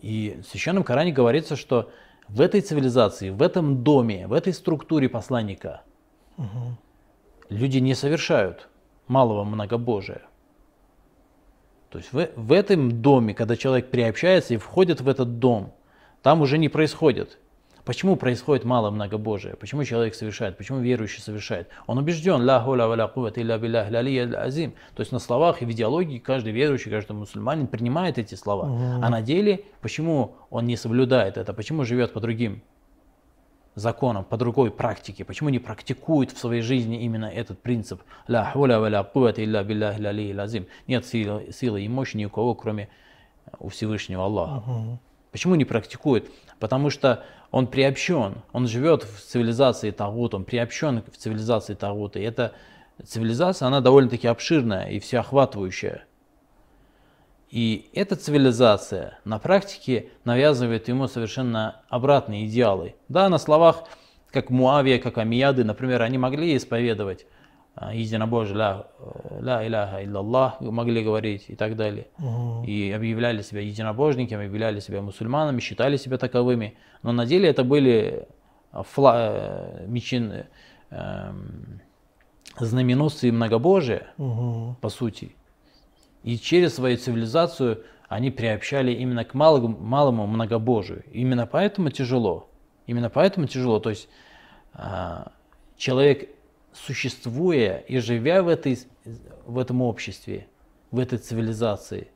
И 0.00 0.40
в 0.42 0.46
Священном 0.46 0.84
Коране 0.84 1.12
говорится, 1.12 1.56
что 1.56 1.90
в 2.28 2.40
этой 2.40 2.60
цивилизации, 2.60 3.30
в 3.30 3.42
этом 3.42 3.82
доме, 3.82 4.26
в 4.26 4.32
этой 4.32 4.52
структуре 4.52 5.08
посланника 5.08 5.82
угу. 6.36 6.76
люди 7.48 7.78
не 7.78 7.94
совершают 7.94 8.68
малого 9.08 9.44
многобожия. 9.44 10.22
То 11.90 11.98
есть 11.98 12.12
в, 12.12 12.28
в 12.36 12.52
этом 12.52 13.02
доме, 13.02 13.34
когда 13.34 13.56
человек 13.56 13.90
приобщается 13.90 14.54
и 14.54 14.58
входит 14.58 15.00
в 15.00 15.08
этот 15.08 15.38
дом, 15.38 15.74
там 16.22 16.40
уже 16.40 16.56
не 16.56 16.68
происходит 16.68 17.38
Почему 17.90 18.14
происходит 18.14 18.64
мало 18.64 18.92
многобожия? 18.92 19.56
Почему 19.56 19.82
человек 19.82 20.14
совершает? 20.14 20.56
Почему 20.56 20.78
верующий 20.78 21.20
совершает? 21.20 21.68
Он 21.88 21.98
убежден, 21.98 22.40
ла 22.44 22.60
хуля 22.60 22.86
ва 22.86 22.94
ла 22.94 23.32
илля 23.34 23.58
биллях 23.58 23.88
азим. 24.36 24.74
То 24.94 25.00
есть 25.00 25.10
на 25.10 25.18
словах 25.18 25.60
и 25.60 25.64
в 25.64 25.72
идеологии 25.72 26.20
каждый 26.20 26.52
верующий, 26.52 26.88
каждый 26.88 27.16
мусульманин 27.16 27.66
принимает 27.66 28.16
эти 28.16 28.36
слова. 28.36 28.66
Угу. 28.66 29.02
А 29.02 29.08
на 29.08 29.22
деле, 29.22 29.64
почему 29.80 30.36
он 30.50 30.66
не 30.66 30.76
соблюдает 30.76 31.36
это? 31.36 31.52
Почему 31.52 31.82
живет 31.82 32.12
по 32.12 32.20
другим 32.20 32.62
законам, 33.74 34.22
по 34.22 34.36
другой 34.36 34.70
практике? 34.70 35.24
Почему 35.24 35.48
не 35.48 35.58
практикует 35.58 36.30
в 36.30 36.38
своей 36.38 36.62
жизни 36.62 37.02
именно 37.02 37.26
этот 37.26 37.60
принцип? 37.60 38.02
Ла 38.28 38.52
хуля 38.52 38.78
ва 38.78 39.02
куввата 39.02 39.42
илля 39.42 39.64
биллях 39.64 39.96
азим. 40.38 40.66
Нет 40.86 41.06
силы, 41.06 41.48
силы 41.50 41.82
и 41.82 41.88
мощи 41.88 42.16
ни 42.16 42.24
у 42.24 42.30
кого, 42.30 42.54
кроме 42.54 42.88
у 43.58 43.68
Всевышнего 43.68 44.26
Аллаха. 44.26 44.70
Угу. 44.70 44.98
Почему 45.32 45.54
не 45.54 45.64
практикует? 45.64 46.30
Потому 46.58 46.90
что 46.90 47.24
он 47.50 47.66
приобщен, 47.66 48.42
он 48.52 48.66
живет 48.66 49.04
в 49.04 49.20
цивилизации 49.20 49.90
Тагут, 49.90 50.34
он 50.34 50.44
приобщен 50.44 51.02
в 51.02 51.16
цивилизации 51.16 51.74
Тагута. 51.74 52.18
И 52.18 52.22
эта 52.22 52.52
цивилизация, 53.04 53.68
она 53.68 53.80
довольно-таки 53.80 54.26
обширная 54.28 54.88
и 54.88 55.00
всеохватывающая. 55.00 56.04
И 57.50 57.90
эта 57.94 58.14
цивилизация 58.14 59.18
на 59.24 59.40
практике 59.40 60.10
навязывает 60.24 60.86
ему 60.86 61.08
совершенно 61.08 61.82
обратные 61.88 62.46
идеалы. 62.46 62.94
Да, 63.08 63.28
на 63.28 63.38
словах, 63.38 63.84
как 64.30 64.50
Муавия, 64.50 65.00
как 65.00 65.18
Амияды, 65.18 65.64
например, 65.64 66.02
они 66.02 66.16
могли 66.18 66.56
исповедовать 66.56 67.26
единобожие, 67.92 68.56
ля, 68.56 68.86
ля 69.40 69.66
иляха 69.66 70.04
иллаллах, 70.04 70.60
могли 70.60 71.02
говорить 71.02 71.46
и 71.48 71.54
так 71.54 71.76
далее. 71.76 72.08
Угу. 72.18 72.64
И 72.66 72.90
объявляли 72.90 73.42
себя 73.42 73.60
единобожниками, 73.60 74.46
объявляли 74.46 74.80
себя 74.80 75.00
мусульманами, 75.00 75.60
считали 75.60 75.96
себя 75.96 76.18
таковыми. 76.18 76.76
Но 77.02 77.12
на 77.12 77.26
деле 77.26 77.48
это 77.48 77.64
были 77.64 78.28
фла, 78.72 79.14
э, 79.16 79.86
мечин, 79.86 80.44
э, 80.90 81.32
знаменосцы 82.58 83.32
многобожия, 83.32 84.08
угу. 84.18 84.76
по 84.80 84.88
сути. 84.88 85.34
И 86.22 86.36
через 86.36 86.74
свою 86.74 86.98
цивилизацию 86.98 87.82
они 88.08 88.30
приобщали 88.30 88.92
именно 88.92 89.24
к 89.24 89.34
малому, 89.34 89.68
малому 89.68 90.26
многобожию. 90.26 91.04
Именно 91.12 91.46
поэтому 91.46 91.90
тяжело. 91.90 92.48
Именно 92.86 93.08
поэтому 93.08 93.46
тяжело. 93.46 93.78
То 93.78 93.90
есть 93.90 94.08
э, 94.74 95.24
человек 95.76 96.28
существуя 96.72 97.78
и 97.78 97.98
живя 97.98 98.42
в, 98.42 98.48
этой, 98.48 98.78
в 99.46 99.58
этом 99.58 99.82
обществе, 99.82 100.46
в 100.90 100.98
этой 100.98 101.18
цивилизации, 101.18 102.08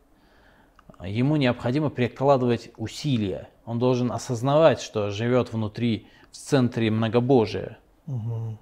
ему 1.03 1.37
необходимо 1.37 1.90
прикладывать 1.90 2.71
усилия. 2.77 3.49
Он 3.64 3.79
должен 3.79 4.12
осознавать, 4.12 4.81
что 4.81 5.11
живет 5.11 5.53
внутри, 5.53 6.09
в 6.31 6.37
центре 6.37 6.90
многобожия. 6.90 7.79
Угу. 8.07 8.59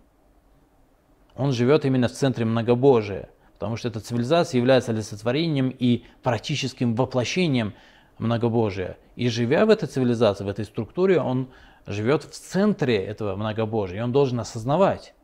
Он 1.37 1.53
живет 1.53 1.85
именно 1.85 2.09
в 2.09 2.13
центре 2.13 2.45
многобожия, 2.45 3.31
потому 3.55 3.77
что 3.77 3.89
эта 3.89 4.01
цивилизация 4.01 4.59
является 4.59 4.93
олицетворением 4.93 5.71
и 5.71 6.05
практическим 6.23 6.95
воплощением 6.95 7.75
многобожия. 8.19 8.99
И 9.17 9.29
живя 9.29 9.65
в 9.65 9.71
этой 9.71 9.89
цивилизации, 9.89 10.45
в 10.45 10.49
этой 10.49 10.65
структуре, 10.65 11.21
он 11.21 11.49
живет 11.87 12.25
в 12.25 12.31
центре 12.31 12.97
этого 12.97 13.35
многобожия, 13.37 13.99
и 13.99 14.03
он 14.03 14.13
должен 14.13 14.39
осознавать, 14.41 15.15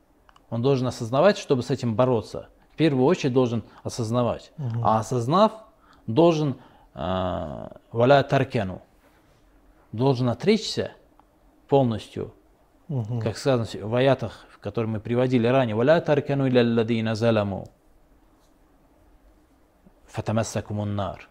он 0.50 0.62
должен 0.62 0.86
осознавать, 0.86 1.38
чтобы 1.38 1.62
с 1.62 1.70
этим 1.70 1.94
бороться. 1.94 2.48
В 2.72 2.76
первую 2.76 3.04
очередь 3.06 3.32
должен 3.32 3.64
осознавать. 3.82 4.52
Угу. 4.58 4.80
А 4.82 5.00
осознав, 5.00 5.52
должен 6.06 6.56
а, 6.94 7.76
валя 7.92 8.22
таркяну, 8.22 8.82
должен 9.92 10.28
отречься 10.28 10.92
полностью, 11.68 12.32
угу. 12.88 13.20
как 13.20 13.36
сказано 13.36 13.86
в 13.86 13.94
аятах, 13.94 14.46
которые 14.60 14.90
мы 14.90 15.00
приводили 15.00 15.46
ранее, 15.46 15.76
валя 15.76 16.00
таркяну 16.00 16.46
иля 16.46 16.64
ладина 16.64 17.14
заламу, 17.14 17.68
фатамассакумун 20.06 20.96
нар. 20.96 21.28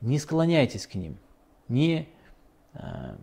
Не 0.00 0.18
склоняйтесь 0.18 0.86
к 0.86 0.94
ним, 0.94 1.18
не, 1.68 2.08
а, 2.74 3.16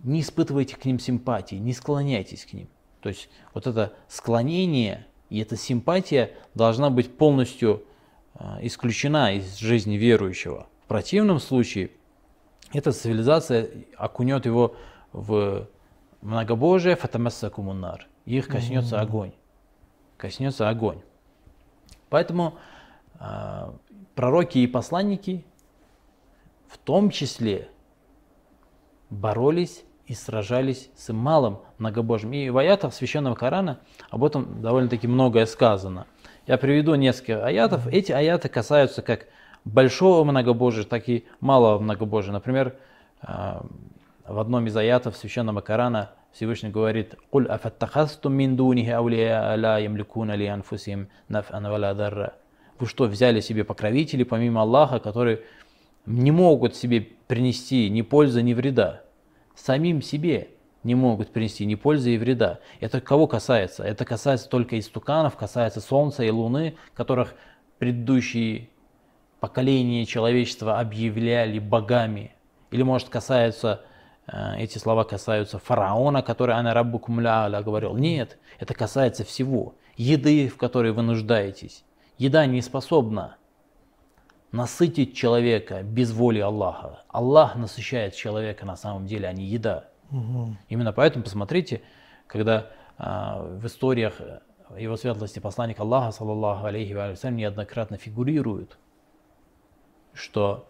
не 0.00 0.20
испытывайте 0.20 0.76
к 0.76 0.84
ним 0.84 0.98
симпатии, 0.98 1.56
не 1.56 1.72
склоняйтесь 1.72 2.44
к 2.44 2.52
ним. 2.52 2.68
То 3.04 3.10
есть 3.10 3.28
вот 3.52 3.66
это 3.66 3.92
склонение 4.08 5.06
и 5.28 5.38
эта 5.38 5.58
симпатия 5.58 6.30
должна 6.54 6.88
быть 6.88 7.18
полностью 7.18 7.84
а, 8.32 8.58
исключена 8.62 9.34
из 9.34 9.56
жизни 9.56 9.96
верующего. 9.96 10.68
В 10.84 10.88
противном 10.88 11.38
случае 11.38 11.90
эта 12.72 12.92
цивилизация 12.92 13.68
окунет 13.98 14.46
его 14.46 14.74
в 15.12 15.68
многобожие 16.22 16.96
фатамасса 16.96 17.50
кумунар. 17.50 18.08
Их 18.24 18.48
коснется 18.48 18.98
огонь. 18.98 19.34
Коснется 20.16 20.70
огонь. 20.70 21.02
Поэтому 22.08 22.56
э, 23.20 23.70
пророки 24.14 24.56
и 24.60 24.66
посланники 24.66 25.44
в 26.68 26.78
том 26.78 27.10
числе 27.10 27.68
боролись 29.10 29.84
и 30.06 30.14
сражались 30.14 30.90
с 30.96 31.12
малым 31.12 31.58
многобожием. 31.78 32.32
И 32.32 32.50
в 32.50 32.58
аятах 32.58 32.92
Священного 32.94 33.34
Корана 33.34 33.80
об 34.10 34.24
этом 34.24 34.60
довольно-таки 34.60 35.06
многое 35.06 35.46
сказано. 35.46 36.06
Я 36.46 36.58
приведу 36.58 36.94
несколько 36.94 37.44
аятов. 37.44 37.86
Эти 37.86 38.12
аяты 38.12 38.48
касаются 38.48 39.00
как 39.02 39.26
большого 39.64 40.24
многобожия, 40.24 40.84
так 40.84 41.08
и 41.08 41.24
малого 41.40 41.78
многобожия. 41.78 42.32
Например, 42.32 42.76
э, 43.22 43.60
в 44.26 44.38
одном 44.38 44.66
из 44.66 44.76
аятов 44.76 45.16
Священного 45.16 45.62
Корана 45.62 46.10
Всевышний 46.32 46.68
говорит 46.68 47.14
«Куль 47.30 47.46
афаттахастум 47.46 48.34
мин 48.34 48.56
дунихи 48.56 48.90
аулия 48.90 49.56
ла 49.56 49.78
ямликуна 49.78 50.34
ли 50.34 50.46
анфусим 50.46 51.08
наф'ан 51.28 51.70
вала 51.70 51.94
дарра». 51.94 52.34
Вы 52.78 52.86
что, 52.86 53.04
взяли 53.04 53.40
себе 53.40 53.64
покровителей 53.64 54.24
помимо 54.24 54.62
Аллаха, 54.62 54.98
которые 54.98 55.42
не 56.06 56.32
могут 56.32 56.74
себе 56.74 57.06
принести 57.28 57.88
ни 57.88 58.02
пользы, 58.02 58.42
ни 58.42 58.52
вреда? 58.52 59.03
Самим 59.54 60.02
себе 60.02 60.48
не 60.82 60.94
могут 60.94 61.30
принести 61.30 61.64
ни 61.64 61.74
пользы 61.74 62.14
и 62.14 62.18
вреда. 62.18 62.60
Это 62.80 63.00
кого 63.00 63.26
касается? 63.26 63.82
Это 63.82 64.04
касается 64.04 64.48
только 64.48 64.78
истуканов, 64.78 65.36
касается 65.36 65.80
Солнца 65.80 66.22
и 66.22 66.30
Луны, 66.30 66.76
которых 66.94 67.34
предыдущие 67.78 68.68
поколения 69.40 70.06
человечества 70.06 70.78
объявляли 70.78 71.58
богами. 71.58 72.34
Или 72.70 72.82
может 72.82 73.08
касаются, 73.08 73.82
э, 74.26 74.56
эти 74.58 74.78
слова 74.78 75.04
касаются 75.04 75.58
фараона, 75.58 76.22
который 76.22 76.54
«Ана 76.54 76.74
раббу 76.74 76.98
кумля'аля» 76.98 77.62
говорил. 77.62 77.96
Нет, 77.96 78.38
это 78.58 78.74
касается 78.74 79.24
всего. 79.24 79.74
Еды, 79.96 80.48
в 80.48 80.56
которой 80.56 80.92
вы 80.92 81.02
нуждаетесь. 81.02 81.84
Еда 82.18 82.46
не 82.46 82.60
способна 82.62 83.36
насытить 84.54 85.16
человека 85.16 85.82
без 85.82 86.12
воли 86.12 86.38
Аллаха. 86.38 87.02
Аллах 87.08 87.56
насыщает 87.56 88.14
человека 88.14 88.64
на 88.64 88.76
самом 88.76 89.04
деле, 89.06 89.26
а 89.26 89.32
не 89.32 89.44
еда. 89.44 89.88
Угу. 90.12 90.56
Именно 90.68 90.92
поэтому 90.92 91.24
посмотрите, 91.24 91.82
когда 92.28 92.70
а, 92.96 93.42
в 93.42 93.66
историях 93.66 94.20
его 94.78 94.96
светлости 94.96 95.40
посланник 95.40 95.80
Аллаха, 95.80 96.12
саллаллаху 96.12 96.66
алейхи 96.66 96.92
ва 96.92 97.14
неоднократно 97.30 97.98
фигурирует, 97.98 98.78
что 100.12 100.68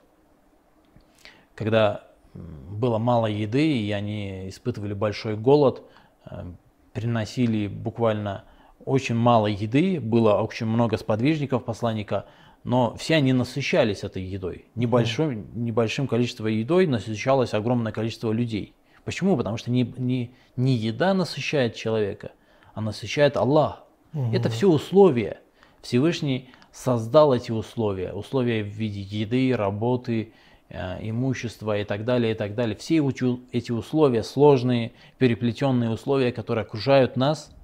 когда 1.55 2.05
было 2.33 2.97
мало 2.97 3.27
еды, 3.27 3.79
и 3.79 3.93
они 3.93 4.49
испытывали 4.49 4.95
большой 4.95 5.37
голод, 5.37 5.83
э, 6.25 6.45
приносили 6.93 7.69
буквально 7.69 8.45
очень 8.85 9.15
мало 9.15 9.47
еды, 9.47 10.01
было 10.01 10.41
очень 10.41 10.67
много 10.67 10.97
сподвижников 10.97 11.65
посланника, 11.65 12.27
но 12.65 12.97
все 12.97 13.17
они 13.17 13.35
насыщались 13.35 14.05
этой 14.05 14.23
едой. 14.23 14.65
Небольшим, 14.75 15.47
небольшим 15.55 16.09
количеством 16.09 16.47
едой 16.49 16.87
насыщалось 16.87 17.53
огромное 17.53 17.93
количество 17.93 18.33
людей. 18.33 18.75
Почему? 19.05 19.37
Потому 19.37 19.59
что 19.59 19.71
не, 19.71 19.95
не, 19.99 20.31
не 20.57 20.75
еда 20.75 21.13
насыщает 21.13 21.75
человека, 21.75 22.33
а 22.73 22.81
насыщает 22.81 23.37
Аллах. 23.37 23.85
Угу. 24.15 24.35
Это 24.35 24.49
все 24.49 24.69
условия. 24.69 25.41
Всевышний 25.83 26.49
создал 26.73 27.35
эти 27.35 27.53
условия. 27.53 28.15
Условия 28.15 28.63
в 28.65 28.69
виде 28.69 29.03
еды, 29.03 29.55
работы, 29.55 30.33
э, 30.71 31.07
имущества 31.07 31.79
и 31.79 31.85
так 31.85 32.07
далее, 32.07 32.33
и 32.33 32.35
так 32.35 32.55
далее. 32.55 32.77
Все 32.77 33.07
эти 33.53 33.73
условия, 33.73 34.23
сложные, 34.23 34.93
переплетенные 35.19 35.91
условия, 35.91 36.33
которые 36.33 36.63
окружают 36.63 37.17
нас, 37.17 37.55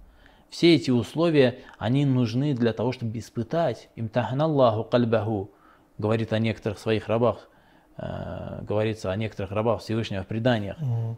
Все 0.50 0.74
эти 0.74 0.90
условия, 0.90 1.60
они 1.78 2.04
нужны 2.04 2.54
для 2.54 2.72
того, 2.72 2.92
чтобы 2.92 3.16
испытать. 3.18 3.88
Имтахан 3.94 4.42
Аллаху 4.42 4.84
кальбаху, 4.84 5.52
говорит 5.96 6.32
о 6.32 6.38
некоторых 6.40 6.78
своих 6.78 7.08
рабах, 7.08 7.48
э, 7.96 8.58
говорится 8.62 9.12
о 9.12 9.16
некоторых 9.16 9.52
рабах 9.52 9.80
Всевышнего 9.80 10.24
в 10.24 10.26
преданиях. 10.26 10.78
Мгм. 10.80 11.16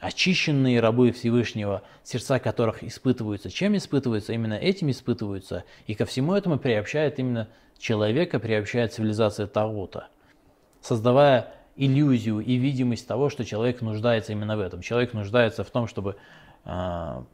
Очищенные 0.00 0.80
рабы 0.80 1.12
Всевышнего, 1.12 1.82
сердца 2.02 2.40
которых 2.40 2.82
испытываются. 2.82 3.50
Чем 3.50 3.76
испытываются? 3.76 4.32
Именно 4.32 4.54
этим 4.54 4.90
испытываются. 4.90 5.62
И 5.86 5.94
ко 5.94 6.04
всему 6.04 6.34
этому 6.34 6.58
приобщает 6.58 7.20
именно 7.20 7.46
человека, 7.78 8.40
приобщает 8.40 8.92
цивилизация 8.92 9.46
Тагута, 9.46 10.08
создавая 10.80 11.54
иллюзию 11.76 12.40
и 12.40 12.56
видимость 12.56 13.06
того, 13.06 13.30
что 13.30 13.44
человек 13.44 13.80
нуждается 13.80 14.32
именно 14.32 14.56
в 14.56 14.60
этом. 14.60 14.80
Человек 14.82 15.14
нуждается 15.14 15.62
в 15.62 15.70
том, 15.70 15.86
чтобы 15.86 16.16
а, 16.64 17.24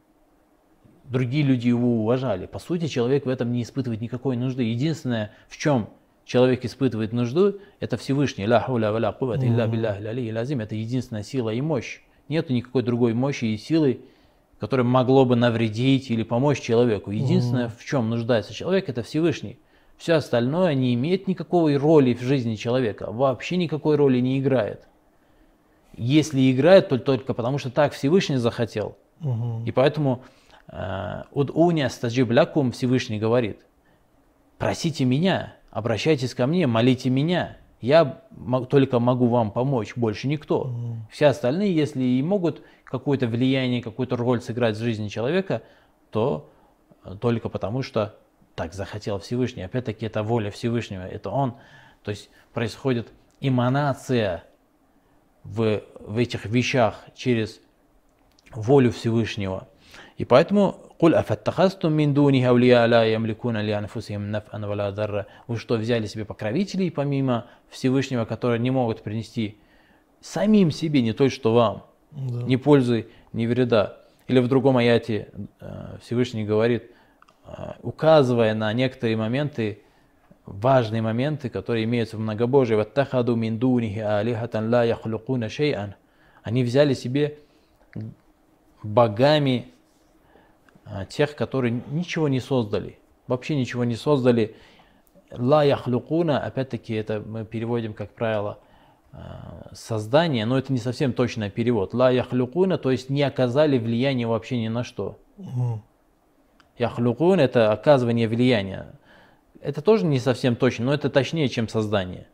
другие 1.08 1.44
люди 1.44 1.68
его 1.68 2.02
уважали. 2.02 2.46
По 2.46 2.58
сути, 2.58 2.86
человек 2.86 3.26
в 3.26 3.28
этом 3.28 3.52
не 3.52 3.62
испытывает 3.62 4.00
никакой 4.00 4.36
нужды. 4.36 4.62
Единственное, 4.62 5.32
в 5.48 5.56
чем 5.56 5.90
человек 6.24 6.64
испытывает 6.64 7.12
нужду, 7.12 7.54
это 7.80 7.96
Всевышний. 7.96 8.46
Ля 8.46 8.60
хуля 8.60 8.92
ва 8.92 8.98
ля 8.98 9.12
куввата 9.12 9.46
илля 9.46 9.66
билляхи 9.66 10.02
алиyyil 10.02 10.38
азим. 10.38 10.60
Это 10.60 10.74
единственная 10.74 11.22
сила 11.22 11.50
и 11.50 11.60
мощь. 11.60 12.00
Нету 12.28 12.52
никакой 12.52 12.82
другой 12.82 13.14
мощи 13.14 13.46
и 13.46 13.56
силы, 13.56 14.00
которая 14.60 14.84
могло 14.84 15.24
бы 15.24 15.36
навредить 15.36 16.10
или 16.10 16.22
помочь 16.22 16.60
человеку. 16.60 17.10
Единственное, 17.10 17.68
в 17.68 17.84
чем 17.84 18.10
нуждается 18.10 18.52
человек, 18.52 18.88
это 18.88 19.02
Всевышний. 19.02 19.58
Все 19.96 20.14
остальное 20.14 20.74
не 20.74 20.94
имеет 20.94 21.26
никакой 21.26 21.76
роли 21.76 22.14
в 22.14 22.20
жизни 22.20 22.54
человека, 22.54 23.10
вообще 23.10 23.56
никакой 23.56 23.96
роли 23.96 24.20
не 24.20 24.38
играет. 24.38 24.86
Если 25.96 26.52
играет, 26.52 26.88
то 26.88 26.98
только 26.98 27.34
потому, 27.34 27.58
что 27.58 27.70
так 27.70 27.92
Всевышний 27.92 28.36
захотел. 28.36 28.96
Мгм. 29.18 29.64
И 29.64 29.72
поэтому 29.72 30.22
«Уд'уни 30.70 31.88
стаджиб 31.88 32.30
лякум» 32.30 32.72
Всевышний 32.72 33.18
говорит, 33.18 33.60
просите 34.58 35.04
меня, 35.04 35.54
обращайтесь 35.70 36.34
ко 36.34 36.46
мне, 36.46 36.66
молите 36.66 37.10
меня. 37.10 37.56
Я 37.80 38.22
только 38.68 38.98
могу 38.98 39.28
вам 39.28 39.52
помочь, 39.52 39.94
больше 39.96 40.26
никто. 40.26 40.74
Все 41.10 41.26
остальные, 41.26 41.74
если 41.74 42.02
и 42.02 42.22
могут 42.22 42.62
какое-то 42.84 43.28
влияние, 43.28 43.82
какую-то 43.82 44.16
роль 44.16 44.40
сыграть 44.40 44.76
в 44.76 44.82
жизни 44.82 45.08
человека, 45.08 45.62
то 46.10 46.50
э, 47.04 47.14
только 47.20 47.48
потому, 47.48 47.82
что 47.82 48.16
так 48.54 48.74
захотел 48.74 49.20
Всевышний. 49.20 49.62
Опять-таки, 49.62 50.06
это 50.06 50.22
воля 50.22 50.50
Всевышнего, 50.50 51.02
это 51.06 51.30
Он. 51.30 51.54
То 52.02 52.10
есть 52.10 52.30
происходит 52.52 53.12
эманация 53.40 54.44
в, 55.44 55.82
в 56.00 56.18
этих 56.18 56.46
вещах 56.46 57.04
через 57.14 57.60
волю 58.50 58.90
Всевышнего. 58.90 59.68
И 60.18 60.24
поэтому 60.24 60.74
«Куль 60.98 61.14
афаттахастум 61.14 61.94
мин 61.94 62.12
дуни 62.12 62.42
аулия 62.44 62.86
ла 62.88 63.04
ямликуна 63.04 63.62
ли 63.62 63.70
анфусихим 63.70 64.32
наф'ан 64.32 64.66
вала 64.66 64.90
дарра». 64.90 65.26
Вы 65.46 65.56
что, 65.58 65.76
взяли 65.76 66.06
себе 66.06 66.24
покровителей 66.24 66.90
помимо 66.90 67.46
Всевышнего, 67.70 68.24
которые 68.24 68.58
не 68.58 68.72
могут 68.72 69.02
принести 69.02 69.58
самим 70.20 70.72
себе 70.72 71.02
не 71.02 71.12
то, 71.12 71.30
что 71.30 71.54
вам, 71.54 71.86
Да. 72.10 72.42
ни 72.42 72.56
пользы, 72.56 73.06
ни 73.32 73.46
вреда. 73.46 73.98
Или 74.26 74.40
в 74.40 74.48
другом 74.48 74.76
аяте 74.76 75.28
э, 75.60 75.98
Всевышний 76.02 76.44
говорит, 76.44 76.90
э, 77.46 77.74
указывая 77.82 78.54
на 78.54 78.72
некоторые 78.72 79.16
моменты, 79.16 79.82
важные 80.46 81.00
моменты, 81.00 81.48
которые 81.48 81.84
имеются 81.84 82.16
в 82.16 82.20
многобожии. 82.20 82.74
«Ваттахаду 82.74 83.36
мин 83.36 83.60
дунихи 83.60 84.00
алихатан 84.00 84.68
ла 84.68 84.82
яхлукуна 84.82 85.48
шей'ан». 85.48 85.94
Они 86.42 86.64
взяли 86.64 86.94
себе 86.94 87.38
богами 88.82 89.68
тех, 91.08 91.34
которые 91.36 91.82
ничего 91.90 92.28
не 92.28 92.40
создали, 92.40 92.98
вообще 93.26 93.56
ничего 93.56 93.84
не 93.84 93.96
создали. 93.96 94.56
Ла 95.30 95.62
яхлюкуна, 95.62 96.40
опять-таки, 96.40 96.94
это 96.94 97.20
мы 97.20 97.44
переводим, 97.44 97.92
как 97.92 98.10
правило, 98.12 98.58
а, 99.12 99.68
создание, 99.72 100.46
но 100.46 100.58
это 100.58 100.72
не 100.72 100.78
совсем 100.78 101.12
точный 101.12 101.50
перевод. 101.50 101.92
Ла 101.92 102.10
яхлюкуна, 102.10 102.78
то 102.78 102.90
есть 102.90 103.10
не 103.10 103.22
оказали 103.22 103.78
влияния 103.78 104.26
вообще 104.26 104.58
ни 104.58 104.68
на 104.68 104.84
что. 104.84 105.18
Мгм. 105.36 105.82
Яхлюкун– 106.78 107.40
это 107.40 107.72
оказывание 107.72 108.28
влияния. 108.28 108.94
Это 109.60 109.82
тоже 109.82 110.06
не 110.06 110.20
совсем 110.20 110.54
точно, 110.54 110.86
но 110.86 110.94
это 110.94 111.10
точнее, 111.10 111.48
чем 111.48 111.68
создание. 111.68 112.28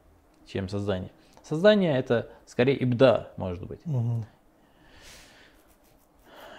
Чем 0.47 0.69
создание. 0.69 1.11
Создание– 1.43 1.97
это 1.99 2.29
скорее 2.47 2.77
ибда, 2.77 3.33
может 3.37 3.67
быть. 3.67 3.81
Мгм. 3.87 4.27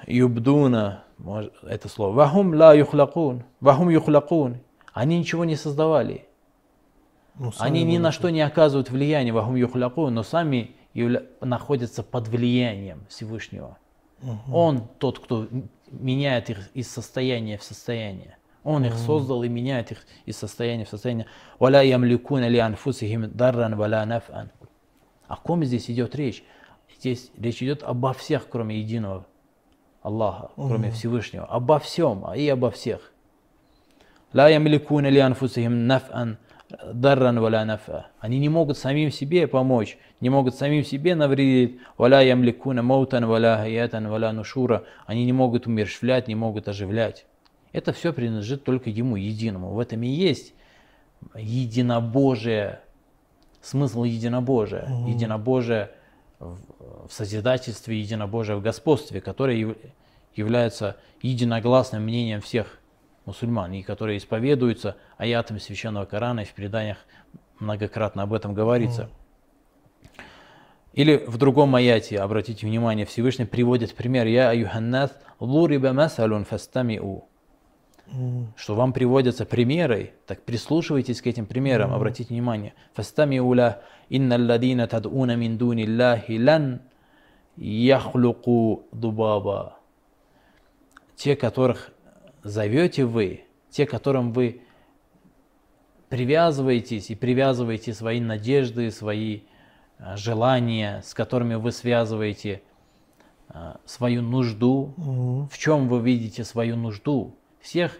Юбдуна, 0.07 1.04
это 1.63 1.89
слово. 1.89 2.13
Вахум 2.13 2.53
ла 2.53 2.73
юхлакун. 2.73 3.43
Вахум 3.59 3.89
юхлакун. 3.89 4.57
Они 4.93 5.19
ничего 5.19 5.45
не 5.45 5.55
создавали. 5.55 6.27
Ну, 7.37 7.51
Они 7.59 7.83
ни 7.83 7.97
на 7.97 8.11
что 8.11 8.29
не 8.29 8.41
оказывают 8.41 8.89
влияния, 8.89 9.33
вахум 9.33 9.55
юхлакун, 9.55 10.13
но 10.13 10.23
сами 10.23 10.75
явля- 10.93 11.25
находятся 11.41 12.01
под 12.01 12.27
влиянием 12.29 13.05
Всевышнего. 13.09 13.77
Он 14.51 14.87
тот, 14.99 15.19
кто 15.19 15.47
меняет 15.91 16.49
их 16.49 16.69
из 16.73 16.89
состояния 16.89 17.57
в 17.57 17.63
состояние. 17.63 18.37
Он 18.63 18.83
их 18.83 18.95
создал 18.95 19.43
и 19.43 19.49
меняет 19.49 19.91
их 19.91 20.07
из 20.25 20.37
состояния 20.37 20.85
в 20.85 20.89
состояние. 20.89 21.27
«Валя 21.59 21.83
ямликуна 21.83 22.47
ли 22.47 22.57
анфусихим 22.57 23.29
дарран 23.31 23.75
валя 23.75 24.03
наф'ан». 24.05 24.49
О 25.27 25.35
ком 25.35 25.63
здесь 25.63 25.89
идет 25.91 26.15
речь? 26.15 26.43
Здесь 26.97 27.31
речь 27.37 27.61
идет 27.61 27.83
обо 27.83 28.13
всех, 28.13 28.47
кроме 28.49 28.79
единого 28.79 29.25
Аллаха, 30.05 30.51
кроме 30.55 30.91
Всевышнего. 30.91 31.45
Обо 31.45 31.79
всем 31.79 32.31
и 32.35 32.47
обо 32.47 32.69
всех. 32.69 33.11
«Ла 34.33 34.49
ямликуна 34.49 35.07
ли 35.07 35.19
анфусихим 35.19 35.87
наф'ан 35.87 36.37
дарран 36.93 37.39
валя 37.39 37.65
наф'а». 37.65 38.05
Они 38.19 38.37
не 38.37 38.49
могут 38.49 38.77
самим 38.77 39.09
себе 39.09 39.47
помочь, 39.47 39.97
не 40.21 40.29
могут 40.29 40.53
самим 40.53 40.83
себе 40.83 41.15
навредить. 41.15 41.79
«Валя 41.97 42.21
ямликуна 42.21 42.83
маутан 42.83 43.25
валя 43.25 43.57
хаятан 43.57 44.07
валя 44.07 44.31
нушура». 44.31 44.83
Они 45.07 45.25
не 45.25 45.33
могут 45.33 45.65
умершвлять, 45.65 46.27
не 46.27 46.35
могут 46.35 46.67
оживлять. 46.67 47.25
Это 47.71 47.91
все 47.91 48.13
принадлежит 48.13 48.63
только 48.63 48.91
Ему, 48.91 49.15
единому. 49.15 49.73
В 49.73 49.79
этом 49.79 50.03
и 50.03 50.07
есть 50.07 50.53
единобожие, 51.35 52.79
смысл 53.59 54.03
единобожия. 54.03 54.87
Единобожие 55.07 55.89
в, 56.39 57.09
созидательстве, 57.11 57.99
единобожие 57.99 58.57
в 58.57 58.61
господстве, 58.61 59.21
которое 59.21 59.57
яв- 59.57 59.77
является 60.35 60.97
единогласным 61.21 62.03
мнением 62.03 62.41
всех 62.41 62.79
мусульман, 63.25 63.73
и 63.73 63.83
которые 63.83 64.17
исповедуются 64.17 64.97
аятами 65.17 65.59
Священного 65.59 66.05
Корана, 66.05 66.41
и 66.41 66.45
в 66.45 66.53
преданиях 66.53 66.97
многократно 67.59 68.23
об 68.23 68.33
этом 68.33 68.53
говорится. 68.53 69.09
Или 70.93 71.17
в 71.27 71.37
другом 71.37 71.75
аяте, 71.75 72.19
обратите 72.19 72.65
внимание, 72.65 73.05
Всевышний 73.05 73.45
приводит 73.45 73.95
пример 73.95 74.27
«Я 74.27 74.51
аюханнас 74.51 75.11
луриба 75.39 75.91
масалун 75.91 76.45
фастамиу» 76.45 77.15
Мгм. 77.15 77.34
Что 78.55 78.75
вам 78.75 78.93
приводятся 78.93 79.45
примеры, 79.45 80.13
так 80.27 80.43
прислушивайтесь 80.43 81.21
к 81.21 81.27
этим 81.27 81.45
примерам, 81.45 81.93
обратите 81.93 82.33
внимание. 82.33 82.73
«Фастамиуля 82.93 83.81
инна 84.09 84.37
ладина 84.37 84.87
тадуна 84.87 85.35
мин 85.35 85.57
дуни 85.57 85.85
Аллахи 85.85 86.39
лан 86.39 86.81
яхлуку 87.57 88.87
дубаба». 88.91 89.79
Те, 91.15 91.35
которых 91.35 91.91
зовете 92.43 93.05
вы, 93.05 93.45
те, 93.69 93.85
которым 93.85 94.31
вы 94.33 94.61
привязываетесь 96.09 97.09
и 97.09 97.15
привязываете 97.15 97.93
свои 97.93 98.19
надежды, 98.19 98.91
свои 98.91 99.41
а, 99.97 100.15
желания, 100.15 101.01
с 101.03 101.13
которыми 101.13 101.55
вы 101.55 101.71
связываете 101.71 102.61
а, 103.49 103.79
свою 103.85 104.21
нужду, 104.21 104.93
Мгм. 104.97 105.47
в 105.47 105.57
чем 105.57 105.87
вы 105.87 106.01
видите 106.01 106.43
свою 106.43 106.75
нужду? 106.75 107.35
Всех 107.65 107.97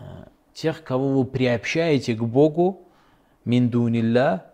э, 0.00 0.02
тех, 0.52 0.82
кого 0.82 1.20
вы 1.20 1.24
приобщаете 1.24 2.16
к 2.16 2.24
Богу, 2.24 2.88
миндунилля, 3.44 4.46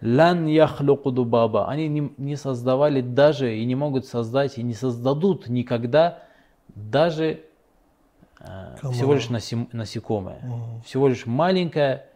лан 0.00 0.46
яхлуку 0.46 1.10
дубаба. 1.10 1.68
Они 1.68 1.86
не, 1.88 2.14
не 2.16 2.36
создавали 2.36 3.02
даже 3.02 3.54
и 3.54 3.66
не 3.66 3.74
могут 3.74 4.06
создать 4.06 4.56
и 4.56 4.62
не 4.62 4.72
создадут 4.72 5.48
никогда 5.48 6.22
даже 6.68 7.44
э, 8.40 8.76
всего 8.90 9.12
лишь 9.12 9.28
насим- 9.28 9.68
насекомое. 9.72 10.40
Всего 10.86 11.06
лишь 11.06 11.26
маленькое 11.26 12.06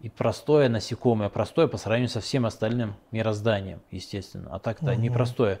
и 0.00 0.10
простое 0.10 0.68
насекомое. 0.68 1.30
Простое 1.30 1.66
по 1.66 1.78
сравнению 1.78 2.10
со 2.10 2.20
всем 2.20 2.44
остальным 2.44 2.96
мирозданием, 3.10 3.80
естественно. 3.90 4.50
А 4.54 4.58
так-то 4.58 4.94
непростое 4.96 5.60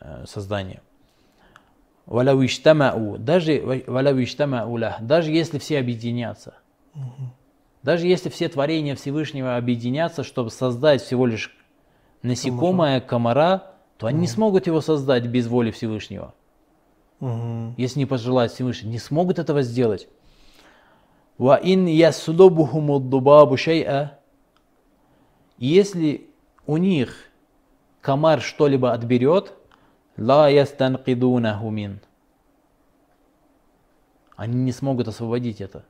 э, 0.00 0.26
создание. 0.26 0.82
Валяу 2.08 2.42
иштамау, 2.42 3.18
даже 3.18 3.84
валяу 3.86 4.22
иштамау 4.22 4.78
лах, 4.78 5.02
даже 5.02 5.30
если 5.30 5.58
все 5.58 5.78
объединятся, 5.78 6.54
даже 7.82 8.06
если 8.06 8.30
все 8.30 8.48
творения 8.48 8.94
Всевышнего 8.96 9.56
объединятся, 9.56 10.24
чтобы 10.24 10.50
создать 10.50 11.02
всего 11.02 11.26
лишь 11.26 11.54
насекомое, 12.22 13.02
комара, 13.02 13.74
то 13.98 14.06
они 14.06 14.20
не 14.20 14.26
смогут 14.26 14.66
его 14.66 14.80
создать 14.80 15.26
без 15.26 15.48
воли 15.48 15.70
Всевышнего. 15.70 16.32
Если 17.76 17.98
не 17.98 18.06
пожелает 18.06 18.52
Всевышний, 18.52 18.88
не 18.88 18.98
смогут 18.98 19.38
этого 19.38 19.60
сделать. 19.60 20.08
Ва 21.36 21.60
ин 21.62 21.84
яслубухуму 21.86 23.00
дубабу 23.00 23.56
шай'a. 23.56 24.12
Если 25.58 26.30
у 26.66 26.78
них 26.78 27.26
комар 28.00 28.40
что-либо 28.40 28.92
отберет, 28.94 29.52
ла 30.18 30.48
ястанкидунаху 30.48 31.70
мин. 31.70 32.00
Они 34.36 34.56
не 34.56 34.72
смогут 34.72 35.08
освободить 35.08 35.60
это. 35.60 35.84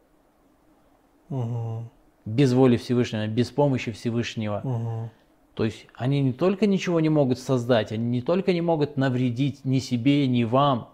Мгм. 1.28 1.90
Без 2.24 2.52
воли 2.52 2.76
Всевышнего, 2.76 3.26
без 3.26 3.50
помощи 3.50 3.90
Всевышнего. 3.92 4.60
Мгм. 4.64 5.10
То 5.54 5.64
есть 5.64 5.86
они 5.94 6.22
не 6.22 6.32
только 6.32 6.66
ничего 6.66 7.00
не 7.00 7.08
могут 7.08 7.38
создать, 7.38 7.90
они 7.90 8.04
не 8.04 8.22
только 8.22 8.52
не 8.52 8.60
могут 8.60 8.96
навредить 8.96 9.64
ни 9.64 9.80
себе, 9.80 10.26
ни 10.28 10.44
вам, 10.44 10.90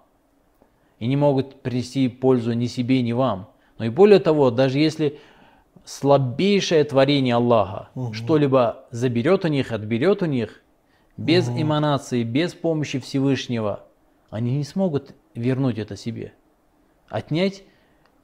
и 0.98 1.06
не 1.06 1.16
могут 1.16 1.60
принести 1.60 2.08
пользу 2.08 2.54
ни 2.54 2.66
себе, 2.66 3.02
ни 3.02 3.12
вам. 3.12 3.50
Но 3.78 3.84
и 3.84 3.90
более 3.90 4.20
того, 4.20 4.50
даже 4.50 4.78
если 4.78 5.18
слабейшее 5.84 6.82
творение 6.84 7.34
Аллаха 7.34 7.90
что-либо 8.12 8.86
заберет 8.90 9.44
у 9.44 9.48
них, 9.48 9.70
отберет 9.70 10.22
у 10.22 10.26
них, 10.26 10.63
без 11.16 11.48
эманации, 11.48 12.22
без 12.22 12.54
помощи 12.54 12.98
Всевышнего, 12.98 13.84
они 14.30 14.56
не 14.56 14.64
смогут 14.64 15.14
вернуть 15.34 15.78
это 15.78 15.96
себе. 15.96 16.34
Отнять 17.08 17.62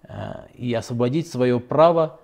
э, 0.03 0.49
и 0.55 0.73
освободить 0.75 1.29
свое 1.29 1.61
право 1.61 2.21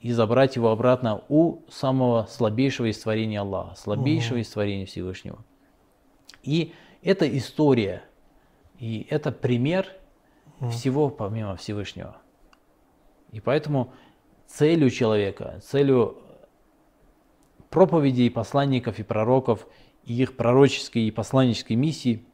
и 0.00 0.12
забрать 0.12 0.56
его 0.56 0.70
обратно 0.70 1.22
у 1.28 1.60
самого 1.70 2.26
слабейшего 2.26 2.90
из 2.90 2.98
творений 2.98 3.38
Аллаха, 3.38 3.74
слабейшего 3.76 4.38
из 4.38 4.48
творений 4.50 4.84
Всевышнего. 4.84 5.38
И 6.42 6.74
это 7.02 7.26
история, 7.38 8.02
и 8.78 9.06
это 9.08 9.32
пример 9.32 9.86
всего 10.70 11.08
помимо 11.08 11.56
Всевышнего. 11.56 12.16
И 13.32 13.40
поэтому 13.40 13.92
целью 14.46 14.90
человека, 14.90 15.60
целью 15.62 16.18
проповедей 17.70 18.30
посланников 18.30 18.98
и 18.98 19.02
пророков, 19.02 19.66
и 20.04 20.14
их 20.14 20.36
пророческой 20.36 21.02
и 21.02 21.10
посланнической 21.10 21.76
миссии 21.76 22.24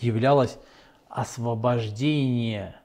являлось 0.00 0.58
освобождение, 1.08 2.76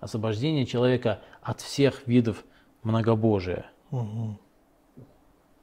освобождение 0.00 0.66
человека 0.66 1.20
от 1.42 1.60
всех 1.60 2.06
видов 2.06 2.44
многобожия. 2.82 3.66
Мгм. 3.90 4.38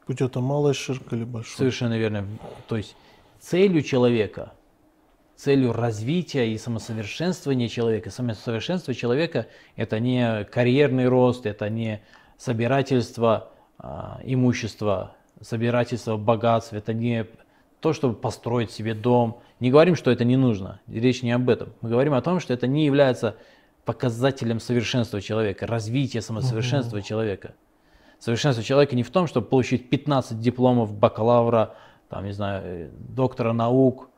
Будь 0.08 0.21
это 0.21 0.39
малый 0.39 0.73
ширк 0.73 1.12
или 1.12 1.26
большой. 1.26 1.58
Совершенно 1.58 1.97
верно. 1.97 2.26
То 2.67 2.78
есть 2.78 2.95
целью 3.39 3.82
человека, 3.82 4.54
целью 5.36 5.73
развития 5.73 6.52
и 6.52 6.58
самосовершенствования 6.58 7.67
человека, 7.67 8.10
самосовершенство 8.10 8.93
человека– 8.93 9.47
это 9.76 10.00
не 10.00 10.45
карьерный 10.45 11.08
рост, 11.08 11.45
это 11.45 11.69
не 11.69 12.02
собирательство 12.38 13.52
а, 13.78 14.21
имущества, 14.23 15.15
собирательство 15.41 16.17
богатств, 16.17 16.73
это 16.73 16.93
не 16.93 17.28
то, 17.80 17.94
чтобы 17.94 18.16
построить 18.16 18.72
себе 18.72 18.94
дом. 18.94 19.42
Не 19.60 19.72
говорим, 19.72 19.96
что 19.96 20.12
это 20.12 20.24
не 20.24 20.38
нужно, 20.38 20.82
речь 20.88 21.24
не 21.24 21.32
об 21.32 21.50
этом. 21.50 21.74
Мы 21.82 21.90
говорим 21.90 22.13
о 22.13 22.22
том, 22.22 22.40
что 22.40 22.54
это 22.54 22.68
не 22.68 22.86
является 22.86 23.36
показателем 23.86 24.60
совершенства 24.60 25.22
человека, 25.22 25.68
развития 25.68 26.22
самосовершенства 26.22 27.02
человека. 27.02 27.56
Совершенство 28.20 28.63
человека 28.63 28.96
не 28.96 29.04
в 29.04 29.12
том, 29.12 29.28
чтобы 29.28 29.48
получить 29.48 29.90
15 29.90 30.40
дипломов 30.40 30.94
бакалавра, 30.94 31.76
там, 32.10 32.26
не 32.26 32.32
знаю, 32.32 32.62
э, 32.66 32.90
доктора 32.92 33.54
наук, 33.54 34.10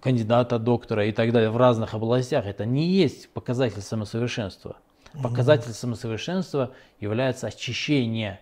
кандидата 0.00 0.58
доктора 0.58 1.06
и 1.06 1.12
так 1.12 1.32
далее 1.32 1.50
в 1.50 1.56
разных 1.56 1.94
областях. 1.94 2.46
Это 2.46 2.64
не 2.64 2.86
есть 2.86 3.28
показатель 3.30 3.82
самосовершенства. 3.82 4.76
Показатель 5.22 5.72
самосовершенства 5.72 6.72
является 6.98 7.46
очищение 7.46 8.40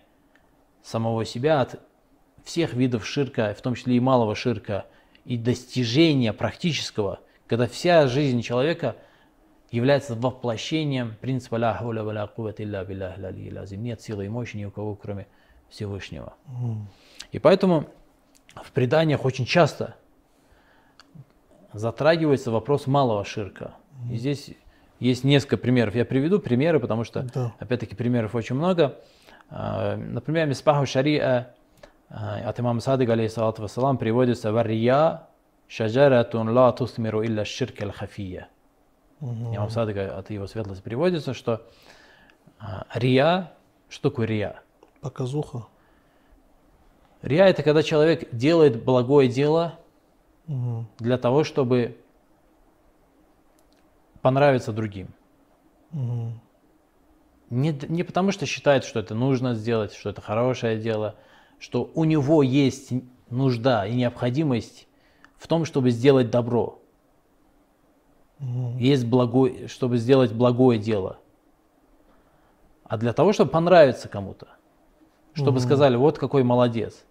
самого 0.81 1.23
себя 1.25 1.61
от 1.61 1.79
всех 2.43 2.73
видов 2.73 3.05
ширка, 3.05 3.53
в 3.57 3.61
том 3.61 3.75
числе 3.75 3.95
и 3.95 3.99
малого 3.99 4.35
ширка, 4.35 4.85
и 5.25 5.37
достижение 5.37 6.33
практического, 6.33 7.19
когда 7.47 7.67
вся 7.67 8.07
жизнь 8.07 8.41
человека 8.41 8.95
является 9.71 10.15
воплощением 10.15 11.15
принципа 11.19 11.55
«Ля 11.55 11.73
хауля 11.73 12.03
ва 12.03 12.11
ля 12.11 12.27
куввата 12.27 12.63
илля 12.63 12.81
аль-алиyyил 12.81 13.59
азим». 13.59 13.81
Нет 13.83 14.01
силы 14.01 14.25
и 14.25 14.29
мощи 14.29 14.57
ни 14.57 14.65
у 14.65 14.71
кого, 14.71 14.95
кроме 14.95 15.27
Всевышнего. 15.69 16.33
И 17.31 17.39
поэтому 17.39 17.85
в 18.55 18.71
преданиях 18.71 19.25
очень 19.25 19.45
часто 19.45 19.95
затрагивается 21.71 22.51
вопрос 22.51 22.85
малого 22.85 23.25
ширка. 23.25 23.73
И 24.11 24.17
здесь 24.17 24.51
есть 24.99 25.23
несколько 25.23 25.57
примеров. 25.57 25.95
Я 25.95 26.05
приведу 26.05 26.39
примеры, 26.39 26.79
потому 26.79 27.03
что, 27.03 27.23
Да. 27.33 27.53
опять-таки, 27.59 27.95
примеров 27.95 28.35
очень 28.35 28.55
много. 28.55 28.99
А, 29.49 29.95
Например, 29.97 30.47
Мисбаху 30.47 30.85
Шариа 30.85 31.53
от 32.13 32.59
имама 32.59 32.79
Садыга, 32.79 33.13
алейхиссалату 33.13 33.63
вассалам, 33.63 33.97
приводится 33.97 34.51
«Варрия 34.51 35.27
шаджаратун 35.67 36.49
ла 36.49 36.71
тусмиру 36.71 37.23
илля 37.23 37.43
ширк 37.43 37.81
аль 37.81 37.91
хафия». 37.91 38.49
Имам 39.19 39.69
Садыга 39.69 40.17
от 40.17 40.29
его 40.29 40.45
светлости 40.47 40.83
приводится, 40.83 41.33
что 41.33 41.65
а, 42.59 42.85
рия, 42.93 43.51
что 43.89 44.09
такое 44.09 44.27
рия? 44.27 44.61
Показуха. 45.01 45.65
Рия– 47.21 47.45
это 47.47 47.63
когда 47.63 47.81
человек 47.83 48.29
делает 48.35 48.83
благое 48.83 49.27
дело 49.29 49.79
Мгм. 50.47 50.87
для 50.99 51.17
того, 51.17 51.43
чтобы 51.45 51.97
понравиться 54.21 54.71
другим. 54.73 55.07
Мгм. 55.91 56.39
Не, 57.49 57.71
не 57.87 58.03
потому, 58.03 58.31
что 58.31 58.45
считает, 58.45 58.83
что 58.83 58.99
это 58.99 59.15
нужно 59.15 59.53
сделать, 59.55 59.93
что 59.93 60.09
это 60.09 60.21
хорошее 60.21 60.77
дело, 60.77 61.15
что 61.63 61.89
у 61.95 62.03
него 62.03 62.43
есть 62.43 62.91
нужда 63.29 63.87
и 63.87 63.95
необходимость 63.95 64.85
в 65.37 65.47
том, 65.47 65.63
чтобы 65.63 65.91
сделать 65.91 66.29
добро. 66.29 66.81
Есть 68.77 69.05
благое, 69.07 69.69
чтобы 69.69 69.97
сделать 69.97 70.33
благое 70.33 70.77
дело. 70.77 71.19
А 72.83 72.97
для 72.97 73.13
того, 73.13 73.31
чтобы 73.31 73.49
понравиться 73.49 74.09
кому-то. 74.09 74.49
Чтобы 75.35 75.61
сказали, 75.61 75.95
вот 75.95 76.19
какой 76.19 76.43
молодец. 76.43 77.05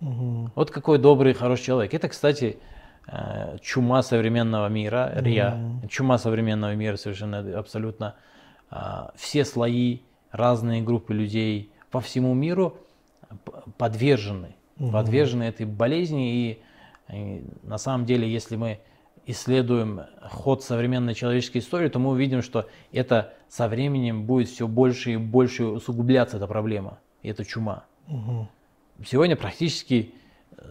Мгм. 0.00 0.50
Вот 0.54 0.70
какой 0.70 0.96
добрый, 0.96 1.34
хороший 1.34 1.64
человек. 1.64 1.92
Это, 1.92 2.08
кстати, 2.08 2.58
э, 3.06 3.58
чума 3.60 4.02
современного 4.02 4.68
мира, 4.68 5.12
риа. 5.14 5.58
Чума 5.90 6.16
современного 6.16 6.74
мира 6.74 6.96
совершенно 6.96 7.58
абсолютно 7.58 8.14
а, 8.70 9.12
все 9.14 9.44
слои, 9.44 10.00
разные 10.30 10.80
группы 10.80 11.12
людей 11.12 11.70
по 11.90 12.00
всему 12.00 12.32
миру 12.32 12.78
подвержены, 13.78 14.54
подвержены 14.92 15.44
этой 15.44 15.66
болезни. 15.66 16.34
И, 16.34 16.62
и 17.12 17.44
на 17.62 17.78
самом 17.78 18.06
деле, 18.06 18.30
если 18.30 18.56
мы 18.56 18.80
исследуем 19.26 20.02
ход 20.22 20.62
современной 20.62 21.14
человеческой 21.14 21.58
истории, 21.58 21.88
то 21.88 21.98
мы 21.98 22.10
увидим, 22.10 22.42
что 22.42 22.66
это 22.92 23.32
со 23.48 23.68
временем 23.68 24.24
будет 24.24 24.48
все 24.48 24.66
больше 24.66 25.12
и 25.12 25.16
больше 25.16 25.64
усугубляться 25.64 26.36
эта 26.36 26.46
проблема, 26.46 26.98
и 27.22 27.28
эта 27.28 27.44
чума. 27.44 27.84
Мгм. 28.06 28.48
Сегодня 29.04 29.36
практически 29.36 30.14
э, 30.56 30.64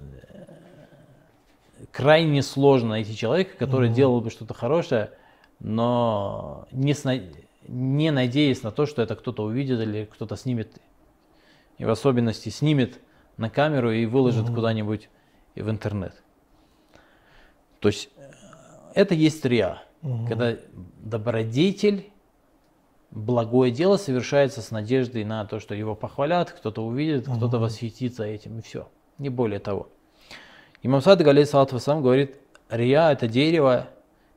крайне 1.92 2.42
сложно 2.42 2.90
найти 2.90 3.16
человека, 3.16 3.58
который 3.58 3.90
делал 3.90 4.22
бы 4.22 4.30
что-то 4.30 4.54
хорошее, 4.54 5.12
но 5.60 6.68
не, 6.72 6.94
сна- 6.94 7.20
не 7.68 8.12
надеясь 8.12 8.64
на 8.64 8.72
то, 8.72 8.86
что 8.86 9.02
это 9.02 9.16
кто-то 9.16 9.44
увидит 9.44 9.80
или 9.80 10.06
кто-то 10.06 10.36
снимет, 10.36 10.80
и 11.80 11.86
в 11.86 11.90
особенности 11.90 12.50
снимет 12.50 13.00
на 13.38 13.50
камеру 13.50 13.92
и 13.92 14.06
выложит 14.06 14.48
куда-нибудь 14.54 15.10
и 15.56 15.62
в 15.62 15.70
интернет. 15.70 16.14
То 17.80 17.88
есть 17.88 18.10
э, 18.18 18.32
это 18.94 19.16
есть 19.16 19.44
риа, 19.46 19.82
когда 20.28 20.56
добродетель, 21.00 22.12
благое 23.12 23.72
дело 23.72 23.98
совершается 23.98 24.62
с 24.62 24.72
надеждой 24.72 25.24
на 25.24 25.46
то, 25.46 25.60
что 25.60 25.74
его 25.74 25.96
похвалят, 25.96 26.52
кто-то 26.52 26.86
увидит, 26.86 27.24
кто-то 27.24 27.58
восхитится 27.58 28.24
этим, 28.26 28.60
и 28.60 28.62
все. 28.62 28.88
Не 29.18 29.30
более 29.30 29.60
того. 29.60 29.90
Имам 30.84 31.02
Садык, 31.02 31.28
алейхиссалату 31.28 31.76
вассалам, 31.76 32.04
говорит, 32.04 32.38
рия– 32.70 33.12
это 33.12 33.28
дерево, 33.28 33.88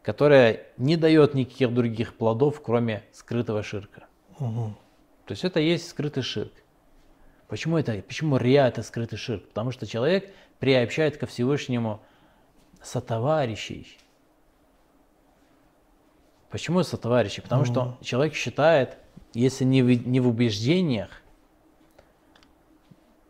которое 0.02 0.66
не 0.76 0.96
дает 0.96 1.34
никаких 1.34 1.74
других 1.74 2.14
плодов, 2.14 2.60
кроме 2.62 3.04
скрытого 3.12 3.62
ширка. 3.62 4.06
Мгм. 4.38 4.76
То 5.26 5.32
есть 5.32 5.44
это 5.44 5.60
есть 5.60 5.88
скрытый 5.88 6.22
ширк. 6.22 6.52
Почему 7.52 7.76
это? 7.76 8.00
Почему 8.00 8.38
рия 8.38 8.66
это 8.66 8.82
скрытый 8.82 9.18
ширк? 9.18 9.46
Потому 9.48 9.72
что 9.72 9.86
человек 9.86 10.32
приобщает 10.58 11.18
ко 11.18 11.26
Всевышнему 11.26 12.00
сотоварищей. 12.82 13.98
Почему 16.48 16.82
сотоварищи? 16.82 17.42
Потому 17.42 17.66
что 17.66 17.98
человек 18.00 18.32
считает, 18.32 18.96
если 19.34 19.64
не 19.64 19.82
в, 19.82 20.08
не 20.08 20.18
в 20.20 20.28
убеждениях, 20.28 21.10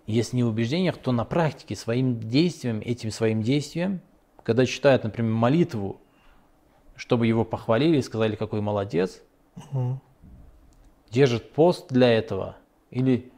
если 0.07 0.37
не 0.37 0.45
в 0.45 0.51
убеждениях, 0.51 0.99
то 0.99 1.11
на 1.11 1.25
практике 1.25 1.75
своим 1.75 2.21
действием, 2.21 2.79
этим 2.79 3.11
своим 3.11 3.43
действием, 3.43 4.01
когда 4.45 4.67
читает, 4.67 5.03
например, 5.03 5.33
молитву, 5.33 6.01
чтобы 6.95 7.27
его 7.27 7.45
похвалили 7.45 7.97
и 7.97 8.03
сказали, 8.03 8.37
какой 8.37 8.61
молодец, 8.61 9.21
Мгм. 9.57 10.01
держит 11.11 11.51
пост 11.51 11.89
для 11.89 12.09
этого 12.09 12.55
или 12.93 13.33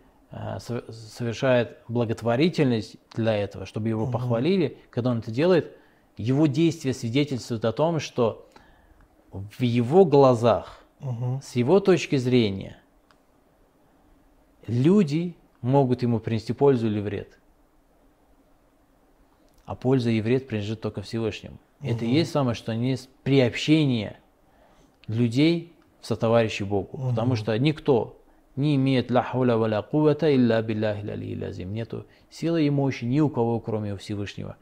совершает 0.58 1.78
благотворительность 1.88 2.96
для 3.14 3.36
этого, 3.36 3.66
чтобы 3.66 3.88
его 3.88 4.06
похвалили, 4.10 4.78
когда 4.90 5.10
он 5.10 5.18
это 5.18 5.30
делает, 5.30 5.76
его 6.16 6.46
действия 6.46 6.92
свидетельствуют 6.92 7.64
о 7.64 7.72
том, 7.72 8.00
что 8.00 8.48
в 9.30 9.62
его 9.62 10.04
глазах, 10.04 10.80
Мгм. 11.00 11.40
с 11.42 11.54
его 11.56 11.80
точки 11.80 12.16
зрения, 12.16 12.78
люди 14.66 15.36
могут 15.60 16.02
ему 16.02 16.20
принести 16.20 16.52
пользу 16.52 16.86
или 16.86 17.00
вред. 17.00 17.38
А 19.66 19.74
польза 19.74 20.10
и 20.10 20.20
вред 20.20 20.46
принадлежит 20.46 20.80
только 20.80 21.02
Всевышнему. 21.02 21.58
Это 21.80 22.04
и 22.04 22.10
есть 22.10 22.30
самое, 22.32 22.54
что 22.54 22.72
есть 22.72 23.08
приобщение 23.22 24.18
людей 25.06 25.72
в 26.00 26.06
сотоварищи 26.06 26.62
Богу. 26.62 26.98
Потому 27.10 27.36
что 27.36 27.58
никто 27.58 28.18
не 28.56 28.76
имеет 28.76 29.10
ла 29.10 29.22
хауля 29.22 29.56
ва 29.56 29.66
ла 29.66 29.82
куввата 29.82 30.34
илля 30.34 30.62
билляхи 30.62 31.06
алиyyil 31.06 31.46
азим. 31.46 31.72
Нету 31.72 32.06
силы 32.30 32.62
и 32.62 32.70
мощи 32.70 33.04
ни 33.04 33.20
у 33.20 33.28
кого, 33.28 33.60
кроме 33.60 33.96
Всевышнего. 33.96 34.56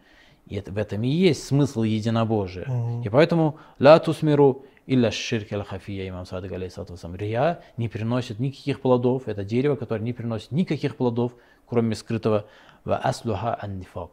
И 0.46 0.56
это, 0.56 0.72
в 0.72 0.78
этом 0.78 1.02
и 1.02 1.08
есть 1.08 1.44
смысл 1.44 1.82
единобожия. 1.82 2.66
И 3.04 3.08
поэтому 3.08 3.58
ла 3.78 3.98
тусмиру 3.98 4.64
илля 4.86 5.10
ширк 5.10 5.52
аль 5.52 5.64
хафия, 5.64 6.08
имам 6.08 6.26
Садык 6.26 6.52
вассалам. 6.52 7.16
Рия 7.16 7.62
не 7.76 7.88
приносит 7.88 8.38
никаких 8.38 8.80
плодов. 8.80 9.28
Это 9.28 9.44
дерево, 9.44 9.76
которое 9.76 10.02
не 10.02 10.12
приносит 10.12 10.50
никаких 10.50 10.96
плодов, 10.96 11.34
кроме 11.66 11.94
скрытого 11.94 12.46
ва 12.84 12.96
аслуха 12.96 13.56
ан 13.60 13.78
нифак. 13.78 14.10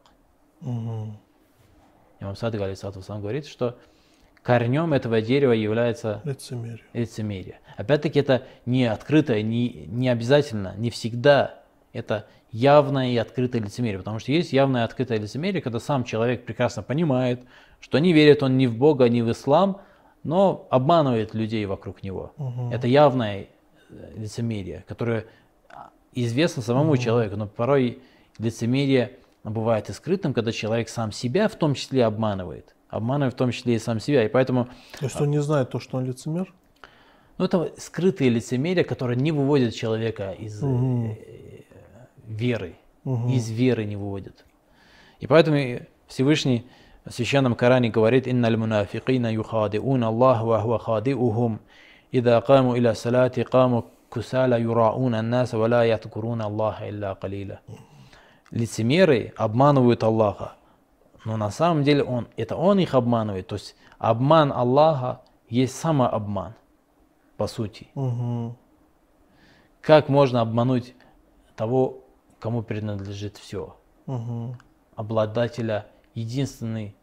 Мгм. 0.61 1.17
Имам 2.19 2.35
Садык 2.35 2.61
вассалам 2.61 3.21
говорит, 3.21 3.47
что 3.47 3.77
корнем 4.43 4.93
этого 4.93 5.21
дерева 5.21 5.51
является 5.51 6.21
Лицемерие. 6.23 6.83
лицемерие. 6.93 7.59
Опять-таки 7.77 8.19
это 8.19 8.43
не 8.65 8.85
открытое, 8.85 9.41
не, 9.41 9.85
не 9.87 10.09
обязательно, 10.09 10.73
не 10.77 10.89
всегда 10.89 11.55
это 11.93 12.25
явное 12.51 13.09
и 13.11 13.17
открытое 13.17 13.61
лицемерие. 13.61 13.99
Потому 13.99 14.19
что 14.19 14.31
есть 14.31 14.53
явное 14.53 14.81
и 14.81 14.85
открытое 14.85 15.19
лицемерие, 15.19 15.61
когда 15.61 15.79
сам 15.79 16.03
человек 16.03 16.45
прекрасно 16.45 16.83
понимает, 16.83 17.41
что 17.79 17.99
не 17.99 18.13
верит 18.13 18.43
он 18.43 18.57
ни 18.57 18.65
в 18.65 18.75
Бога, 18.77 19.07
ни 19.09 19.21
в 19.21 19.31
ислам, 19.31 19.81
но 20.23 20.67
обманывает 20.69 21.33
людей 21.33 21.65
вокруг 21.65 22.03
него. 22.03 22.33
Это 22.71 22.87
явное 22.87 23.47
э, 23.89 24.13
лицемерие, 24.17 24.83
которое 24.87 25.25
а, 25.69 25.91
известно 26.13 26.61
самому 26.61 26.97
человеку, 26.97 27.37
но 27.37 27.47
порой 27.47 28.01
лицемерие 28.37 29.17
бывает 29.43 29.89
и 29.89 29.93
скрытым, 29.93 30.33
когда 30.33 30.51
человек 30.51 30.89
сам 30.89 31.11
себя 31.11 31.47
в 31.47 31.55
том 31.55 31.73
числе 31.73 32.05
обманывает. 32.05 32.75
Обманывает 32.89 33.33
в 33.33 33.37
том 33.37 33.51
числе 33.51 33.75
и 33.75 33.79
сам 33.79 33.99
себя. 33.99 34.25
И 34.25 34.27
поэтому 34.29 34.67
То 34.99 35.05
есть 35.05 35.21
он 35.21 35.29
не 35.29 35.41
знает 35.41 35.69
то, 35.69 35.79
что 35.79 35.97
он 35.97 36.05
лицемер? 36.05 36.53
ну, 37.39 37.45
это 37.45 37.71
скрытые 37.77 38.29
лицемерия, 38.29 38.83
которые 38.83 39.15
не 39.15 39.31
выводят 39.31 39.73
человека 39.73 40.31
из 40.31 40.61
э, 40.61 41.15
веры. 42.27 42.75
Из 43.05 43.49
веры 43.49 43.85
не 43.85 43.95
выводят. 43.95 44.45
И 45.21 45.25
поэтому 45.25 45.79
Всевышний 46.07 46.67
в 47.05 47.11
Священном 47.11 47.55
Коране 47.55 47.89
говорит 47.89 48.27
«Инналь 48.27 48.57
мунафикина 48.57 49.33
юхадиун 49.33 50.03
Аллах 50.03 50.43
ва 50.43 50.59
хуа 50.59 50.79
хадиухум, 50.79 51.61
ида 52.11 52.41
каму 52.45 52.75
иля 52.75 52.93
салати 52.93 53.43
каму 53.43 53.85
кусала 54.09 54.59
юраун 54.59 55.15
аннаса 55.15 55.57
ва 55.57 55.67
ла 55.67 55.85
яткурун 55.85 56.41
Аллаха 56.41 56.89
илля 56.89 57.15
калиля». 57.15 57.61
Лицемеры 58.51 59.33
обманывают 59.37 60.03
Аллаха, 60.03 60.55
но 61.25 61.37
на 61.37 61.51
самом 61.51 61.83
деле 61.83 62.03
он, 62.03 62.27
это 62.37 62.55
он 62.55 62.79
их 62.79 62.93
обманывает. 62.93 63.47
То 63.47 63.55
есть 63.55 63.75
обман 63.97 64.51
Аллаха 64.51 65.21
есть 65.49 65.75
самообман, 65.75 66.53
по 67.37 67.47
сути. 67.47 67.87
Мгм. 67.95 68.55
Как 69.81 70.09
можно 70.09 70.41
обмануть 70.41 70.95
того, 71.55 72.03
кому 72.39 72.61
принадлежит 72.61 73.37
все? 73.37 73.75
Мгм. 74.05 74.57
Обладателя, 74.95 75.87
единственный, 76.13 76.95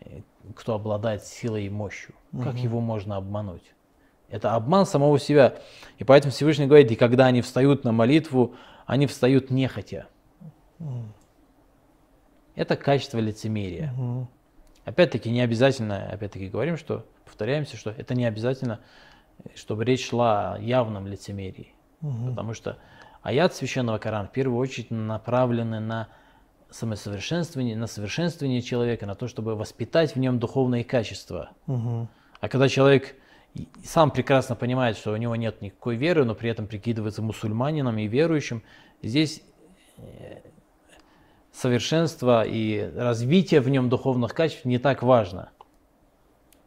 э, 0.00 0.20
кто 0.54 0.74
обладает 0.74 1.24
силой 1.24 1.66
и 1.66 1.70
мощью. 1.70 2.14
Как 2.42 2.56
его 2.56 2.80
можно 2.80 3.16
обмануть? 3.16 3.74
Это 4.28 4.54
обман 4.54 4.86
самого 4.86 5.20
себя. 5.20 5.58
И 5.98 6.04
поэтому 6.04 6.32
Всевышний 6.32 6.66
говорит, 6.66 6.90
и 6.90 6.96
когда 6.96 7.26
они 7.26 7.40
встают 7.42 7.84
на 7.84 7.92
молитву, 7.92 8.54
они 8.86 9.06
встают 9.06 9.50
нехотя. 9.50 10.08
Это 12.54 12.76
качество 12.76 13.18
лицемерия. 13.18 13.92
Мгм. 13.92 14.28
Опять-таки 14.84 15.30
не 15.30 15.40
обязательно, 15.40 16.08
опять-таки 16.10 16.48
говорим, 16.48 16.76
что 16.76 17.06
повторяемся, 17.24 17.76
что 17.76 17.90
это 17.90 18.14
не 18.14 18.26
обязательно, 18.26 18.80
чтобы 19.54 19.84
речь 19.84 20.08
шла 20.08 20.54
о 20.54 20.58
явном 20.58 21.06
лицемерии. 21.06 21.74
Потому 22.00 22.52
что 22.52 22.76
аят 23.22 23.54
священного 23.54 23.96
Корана 23.98 24.28
в 24.28 24.32
первую 24.32 24.58
очередь 24.58 24.90
направлены 24.90 25.80
на 25.80 26.08
самосовершенствование, 26.70 27.76
на 27.76 27.86
совершенствование 27.86 28.60
человека, 28.60 29.06
на 29.06 29.14
то, 29.14 29.26
чтобы 29.26 29.56
воспитать 29.56 30.14
в 30.14 30.18
нем 30.18 30.38
духовные 30.38 30.84
качества. 30.84 31.50
Мгм. 31.66 32.08
А 32.40 32.48
когда 32.48 32.68
человек 32.68 33.16
сам 33.84 34.10
прекрасно 34.10 34.56
понимает, 34.56 34.96
что 34.96 35.12
у 35.12 35.16
него 35.16 35.36
нет 35.36 35.62
никакой 35.62 35.96
веры, 35.96 36.24
но 36.24 36.34
при 36.34 36.50
этом 36.50 36.66
прикидывается 36.66 37.22
мусульманином 37.22 37.96
и 37.98 38.06
верующим, 38.06 38.62
здесь 39.02 39.42
э, 39.96 40.40
совершенство 41.54 42.44
и 42.44 42.90
развитие 42.96 43.60
в 43.60 43.68
нем 43.68 43.88
духовных 43.88 44.34
качеств 44.34 44.64
не 44.64 44.78
так 44.78 45.02
важно, 45.02 45.50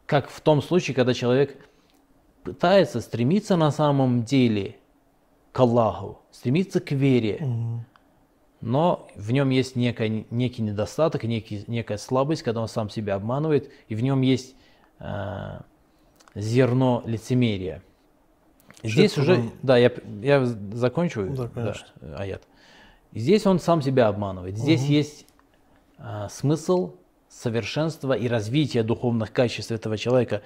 как 0.06 0.30
в 0.30 0.40
том 0.40 0.62
случае, 0.62 0.94
когда 0.94 1.12
человек 1.12 1.68
пытается 2.42 3.00
стремиться 3.00 3.56
на 3.56 3.70
самом 3.70 4.24
деле 4.24 4.76
к 5.52 5.60
Аллаху, 5.60 6.20
стремится 6.30 6.80
к 6.80 6.92
вере, 6.92 7.46
но 8.60 9.06
в 9.14 9.30
нем 9.30 9.50
есть 9.50 9.76
некая, 9.76 10.24
некий 10.30 10.62
недостаток, 10.62 11.24
некий, 11.24 11.64
некая 11.66 11.98
слабость, 11.98 12.42
когда 12.42 12.62
он 12.62 12.68
сам 12.68 12.88
себя 12.88 13.14
обманывает, 13.14 13.70
и 13.88 13.94
в 13.94 14.02
нем 14.02 14.22
есть 14.22 14.56
э, 14.98 15.60
зерно 16.34 17.02
лицемерия. 17.04 17.82
Здесь 18.82 19.14
Шейх 19.14 19.22
уже, 19.22 19.50
да, 19.62 19.76
я, 19.76 19.92
я 20.22 20.44
закончу 20.44 21.28
Да, 21.30 21.48
конечно. 21.48 21.86
аят. 22.16 22.47
Здесь 23.12 23.46
он 23.46 23.58
сам 23.58 23.82
себя 23.82 24.08
обманывает. 24.08 24.56
Здесь 24.56 24.82
угу. 24.82 24.92
есть 24.92 25.26
а, 25.98 26.28
смысл 26.28 26.94
совершенства 27.28 28.12
и 28.12 28.28
развития 28.28 28.82
духовных 28.82 29.32
качеств 29.32 29.70
этого 29.70 29.96
человека. 29.96 30.42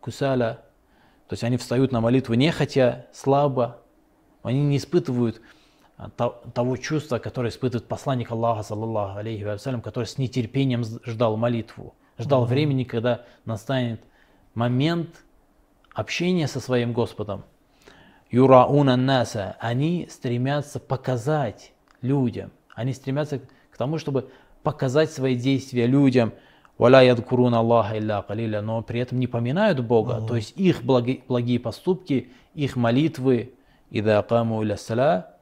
кусаля. 0.00 0.60
То 1.28 1.34
есть 1.34 1.44
они 1.44 1.56
встают 1.56 1.92
на 1.92 2.00
молитву 2.00 2.34
нехотя, 2.34 3.06
слабо. 3.12 3.82
Они 4.42 4.62
не 4.62 4.78
испытывают 4.78 5.40
а, 5.96 6.08
того 6.08 6.76
чувства, 6.76 7.18
которое 7.18 7.50
испытывает 7.50 7.86
посланник 7.86 8.30
Аллаха, 8.30 8.62
саллаллаху 8.62 9.18
алейхи 9.18 9.44
вассалям, 9.44 9.82
который 9.82 10.06
с 10.06 10.18
нетерпением 10.18 10.82
ждал 10.82 11.36
молитву, 11.36 11.94
ждал 12.18 12.44
mm-hmm. 12.44 12.48
времени, 12.48 12.84
когда 12.84 13.24
настанет 13.44 14.02
момент 14.54 15.24
общения 15.94 16.48
со 16.48 16.60
своим 16.60 16.92
Господом. 16.92 17.44
Юрауна 18.30 18.96
наса, 18.96 19.56
они 19.58 20.06
стремятся 20.10 20.78
показать 20.78 21.72
людям, 22.00 22.50
они 22.74 22.92
стремятся 22.92 23.40
к 23.40 23.76
тому, 23.76 23.98
чтобы 23.98 24.28
показать 24.62 25.10
свои 25.10 25.34
действия 25.36 25.86
людям. 25.86 26.32
Валя 26.78 27.02
ядкурун 27.02 27.54
Аллаха 27.54 27.98
илля 27.98 28.22
калиля, 28.22 28.62
но 28.62 28.82
при 28.82 29.00
этом 29.00 29.18
не 29.18 29.26
поминают 29.26 29.80
Бога. 29.80 30.14
То 30.28 30.36
есть 30.36 30.52
их 30.56 30.82
благи- 30.82 31.22
благие 31.28 31.58
поступки, 31.58 32.30
их 32.54 32.76
молитвы, 32.76 33.52
ида 33.90 34.22
каму 34.22 34.62
иля 34.62 34.76
сала, 34.76 35.34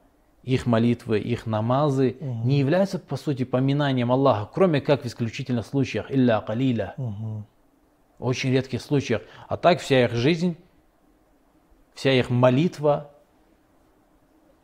их 0.43 0.65
молитвы, 0.65 1.19
их 1.19 1.45
намазы 1.45 2.17
не 2.43 2.59
являются 2.59 2.97
по 2.97 3.15
сути 3.17 3.43
поминанием 3.45 4.11
Аллаха, 4.11 4.49
кроме 4.53 4.81
как 4.81 5.03
в 5.03 5.05
исключительных 5.05 5.65
случаях, 5.65 6.11
илля 6.11 6.41
калиля, 6.41 6.95
очень 8.19 8.51
редких 8.51 8.81
случаях. 8.81 9.21
А 9.47 9.55
так 9.57 9.79
вся 9.79 10.05
их 10.05 10.13
жизнь, 10.13 10.57
вся 11.99 12.13
их 12.13 12.29
молитва, 12.29 13.11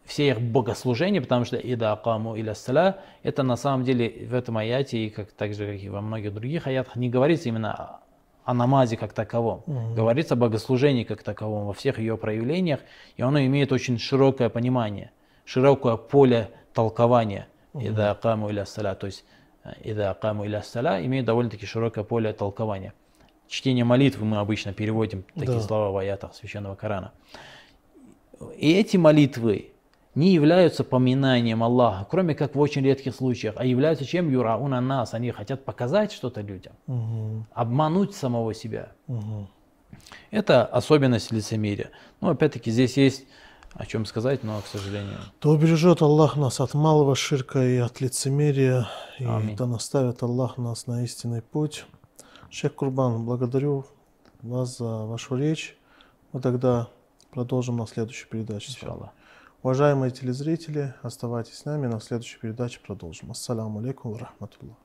все 0.06 0.30
их 0.30 0.40
богослужения, 0.40 1.20
потому 1.20 1.44
что 1.44 1.58
ида 1.58 1.92
акаму 1.92 2.38
иля 2.38 2.56
сала, 2.56 3.02
это 3.24 3.44
на 3.44 3.58
самом 3.58 3.84
деле 3.84 4.26
в 4.26 4.34
этом 4.34 4.56
аяте, 4.56 5.00
и 5.00 5.10
как, 5.10 5.34
так 5.34 5.54
же, 5.54 5.74
как 5.74 5.84
и 5.84 5.90
во 5.90 6.00
многих 6.00 6.34
других 6.34 6.66
аятах, 6.66 6.96
не 6.96 7.10
говорится 7.10 7.50
именно 7.50 8.00
о, 8.46 8.54
намазе 8.54 8.96
как 8.96 9.12
таковом. 9.12 9.64
Говорится 9.94 10.36
о 10.36 10.38
богослужении 10.38 11.04
как 11.04 11.24
таковом 11.24 11.66
во 11.66 11.74
всех 11.74 12.00
ее 12.00 12.16
проявлениях, 12.16 12.80
и 13.18 13.22
оно 13.22 13.42
имеет 13.42 13.74
очень 13.74 14.00
широкое 14.00 14.48
понимание, 14.48 15.12
широкое 15.44 15.98
поле 15.98 16.52
толкования. 16.74 17.50
Ида 17.74 18.12
акаму 18.12 18.50
иля 18.50 18.66
сала, 18.66 18.96
то 18.96 19.08
есть 19.08 19.26
э, 19.66 19.74
ида 19.84 20.12
акаму 20.12 20.46
иля 20.46 20.62
сала 20.62 21.06
имеет 21.06 21.26
довольно-таки 21.26 21.66
широкое 21.66 22.06
поле 22.06 22.32
толкования. 22.32 22.94
Чтение 23.48 23.86
молитвы 23.86 24.26
мы 24.26 24.38
обычно 24.38 24.74
переводим 24.74 25.24
такие 25.36 25.60
Да. 25.60 25.62
слова 25.62 25.92
в 25.92 25.98
аятах 25.98 26.34
Священного 26.34 26.76
Корана. 26.76 27.12
И 28.58 28.74
эти 28.74 28.98
молитвы 28.98 29.72
не 30.16 30.34
являются 30.34 30.84
поминанием 30.84 31.64
Аллаха, 31.64 32.08
кроме 32.10 32.36
как 32.36 32.56
в 32.56 32.60
очень 32.60 32.84
редких 32.84 33.16
случаях, 33.16 33.56
а 33.58 33.66
являются 33.66 34.06
чем 34.06 34.30
юрауна 34.32 34.82
нас. 34.82 35.14
Они 35.14 35.32
хотят 35.32 35.64
показать 35.66 36.12
что-то 36.12 36.42
людям, 36.42 36.74
Мгм. 36.88 37.46
обмануть 37.54 38.16
самого 38.16 38.54
себя. 38.54 38.92
Мгм. 39.08 39.48
Это 40.32 40.66
особенность 40.66 41.32
лицемерия. 41.32 41.92
Ну, 42.22 42.30
опять-таки, 42.30 42.72
здесь 42.72 42.98
есть 42.98 43.26
о 43.74 43.86
чем 43.86 44.06
сказать, 44.06 44.44
но, 44.44 44.62
к 44.62 44.68
сожалению, 44.68 45.18
Да 45.42 45.50
убережет 45.50 46.02
Аллах 46.02 46.38
нас 46.38 46.60
от 46.62 46.74
малого 46.74 47.14
ширка 47.16 47.62
и 47.66 47.78
от 47.78 48.00
лицемерия, 48.02 48.88
и 49.20 49.26
Аминь. 49.26 49.56
да 49.58 49.66
наставит 49.66 50.24
Аллах 50.24 50.58
нас 50.58 50.88
на 50.88 51.04
истинный 51.04 51.42
путь. 51.42 51.86
Шейх 52.58 52.74
Курбан, 52.74 53.26
благодарю 53.26 53.86
вас 54.42 54.78
за 54.78 54.86
вашу 54.86 55.36
речь. 55.36 55.78
Мы 56.32 56.40
тогда 56.40 56.88
продолжим 57.32 57.76
на 57.76 57.86
следующей 57.86 58.28
передаче. 58.30 58.72
иншаллах. 58.72 59.10
Уважаемые 59.62 60.10
телезрители, 60.10 60.94
оставайтесь 61.02 61.58
с 61.58 61.66
нами, 61.66 61.88
на 61.88 62.00
следующей 62.00 62.40
передаче 62.40 62.80
продолжим. 62.80 63.32
Ассаламу 63.32 63.80
алейкум 63.80 64.14
ва 64.14 64.20
рахматуллах. 64.20 64.78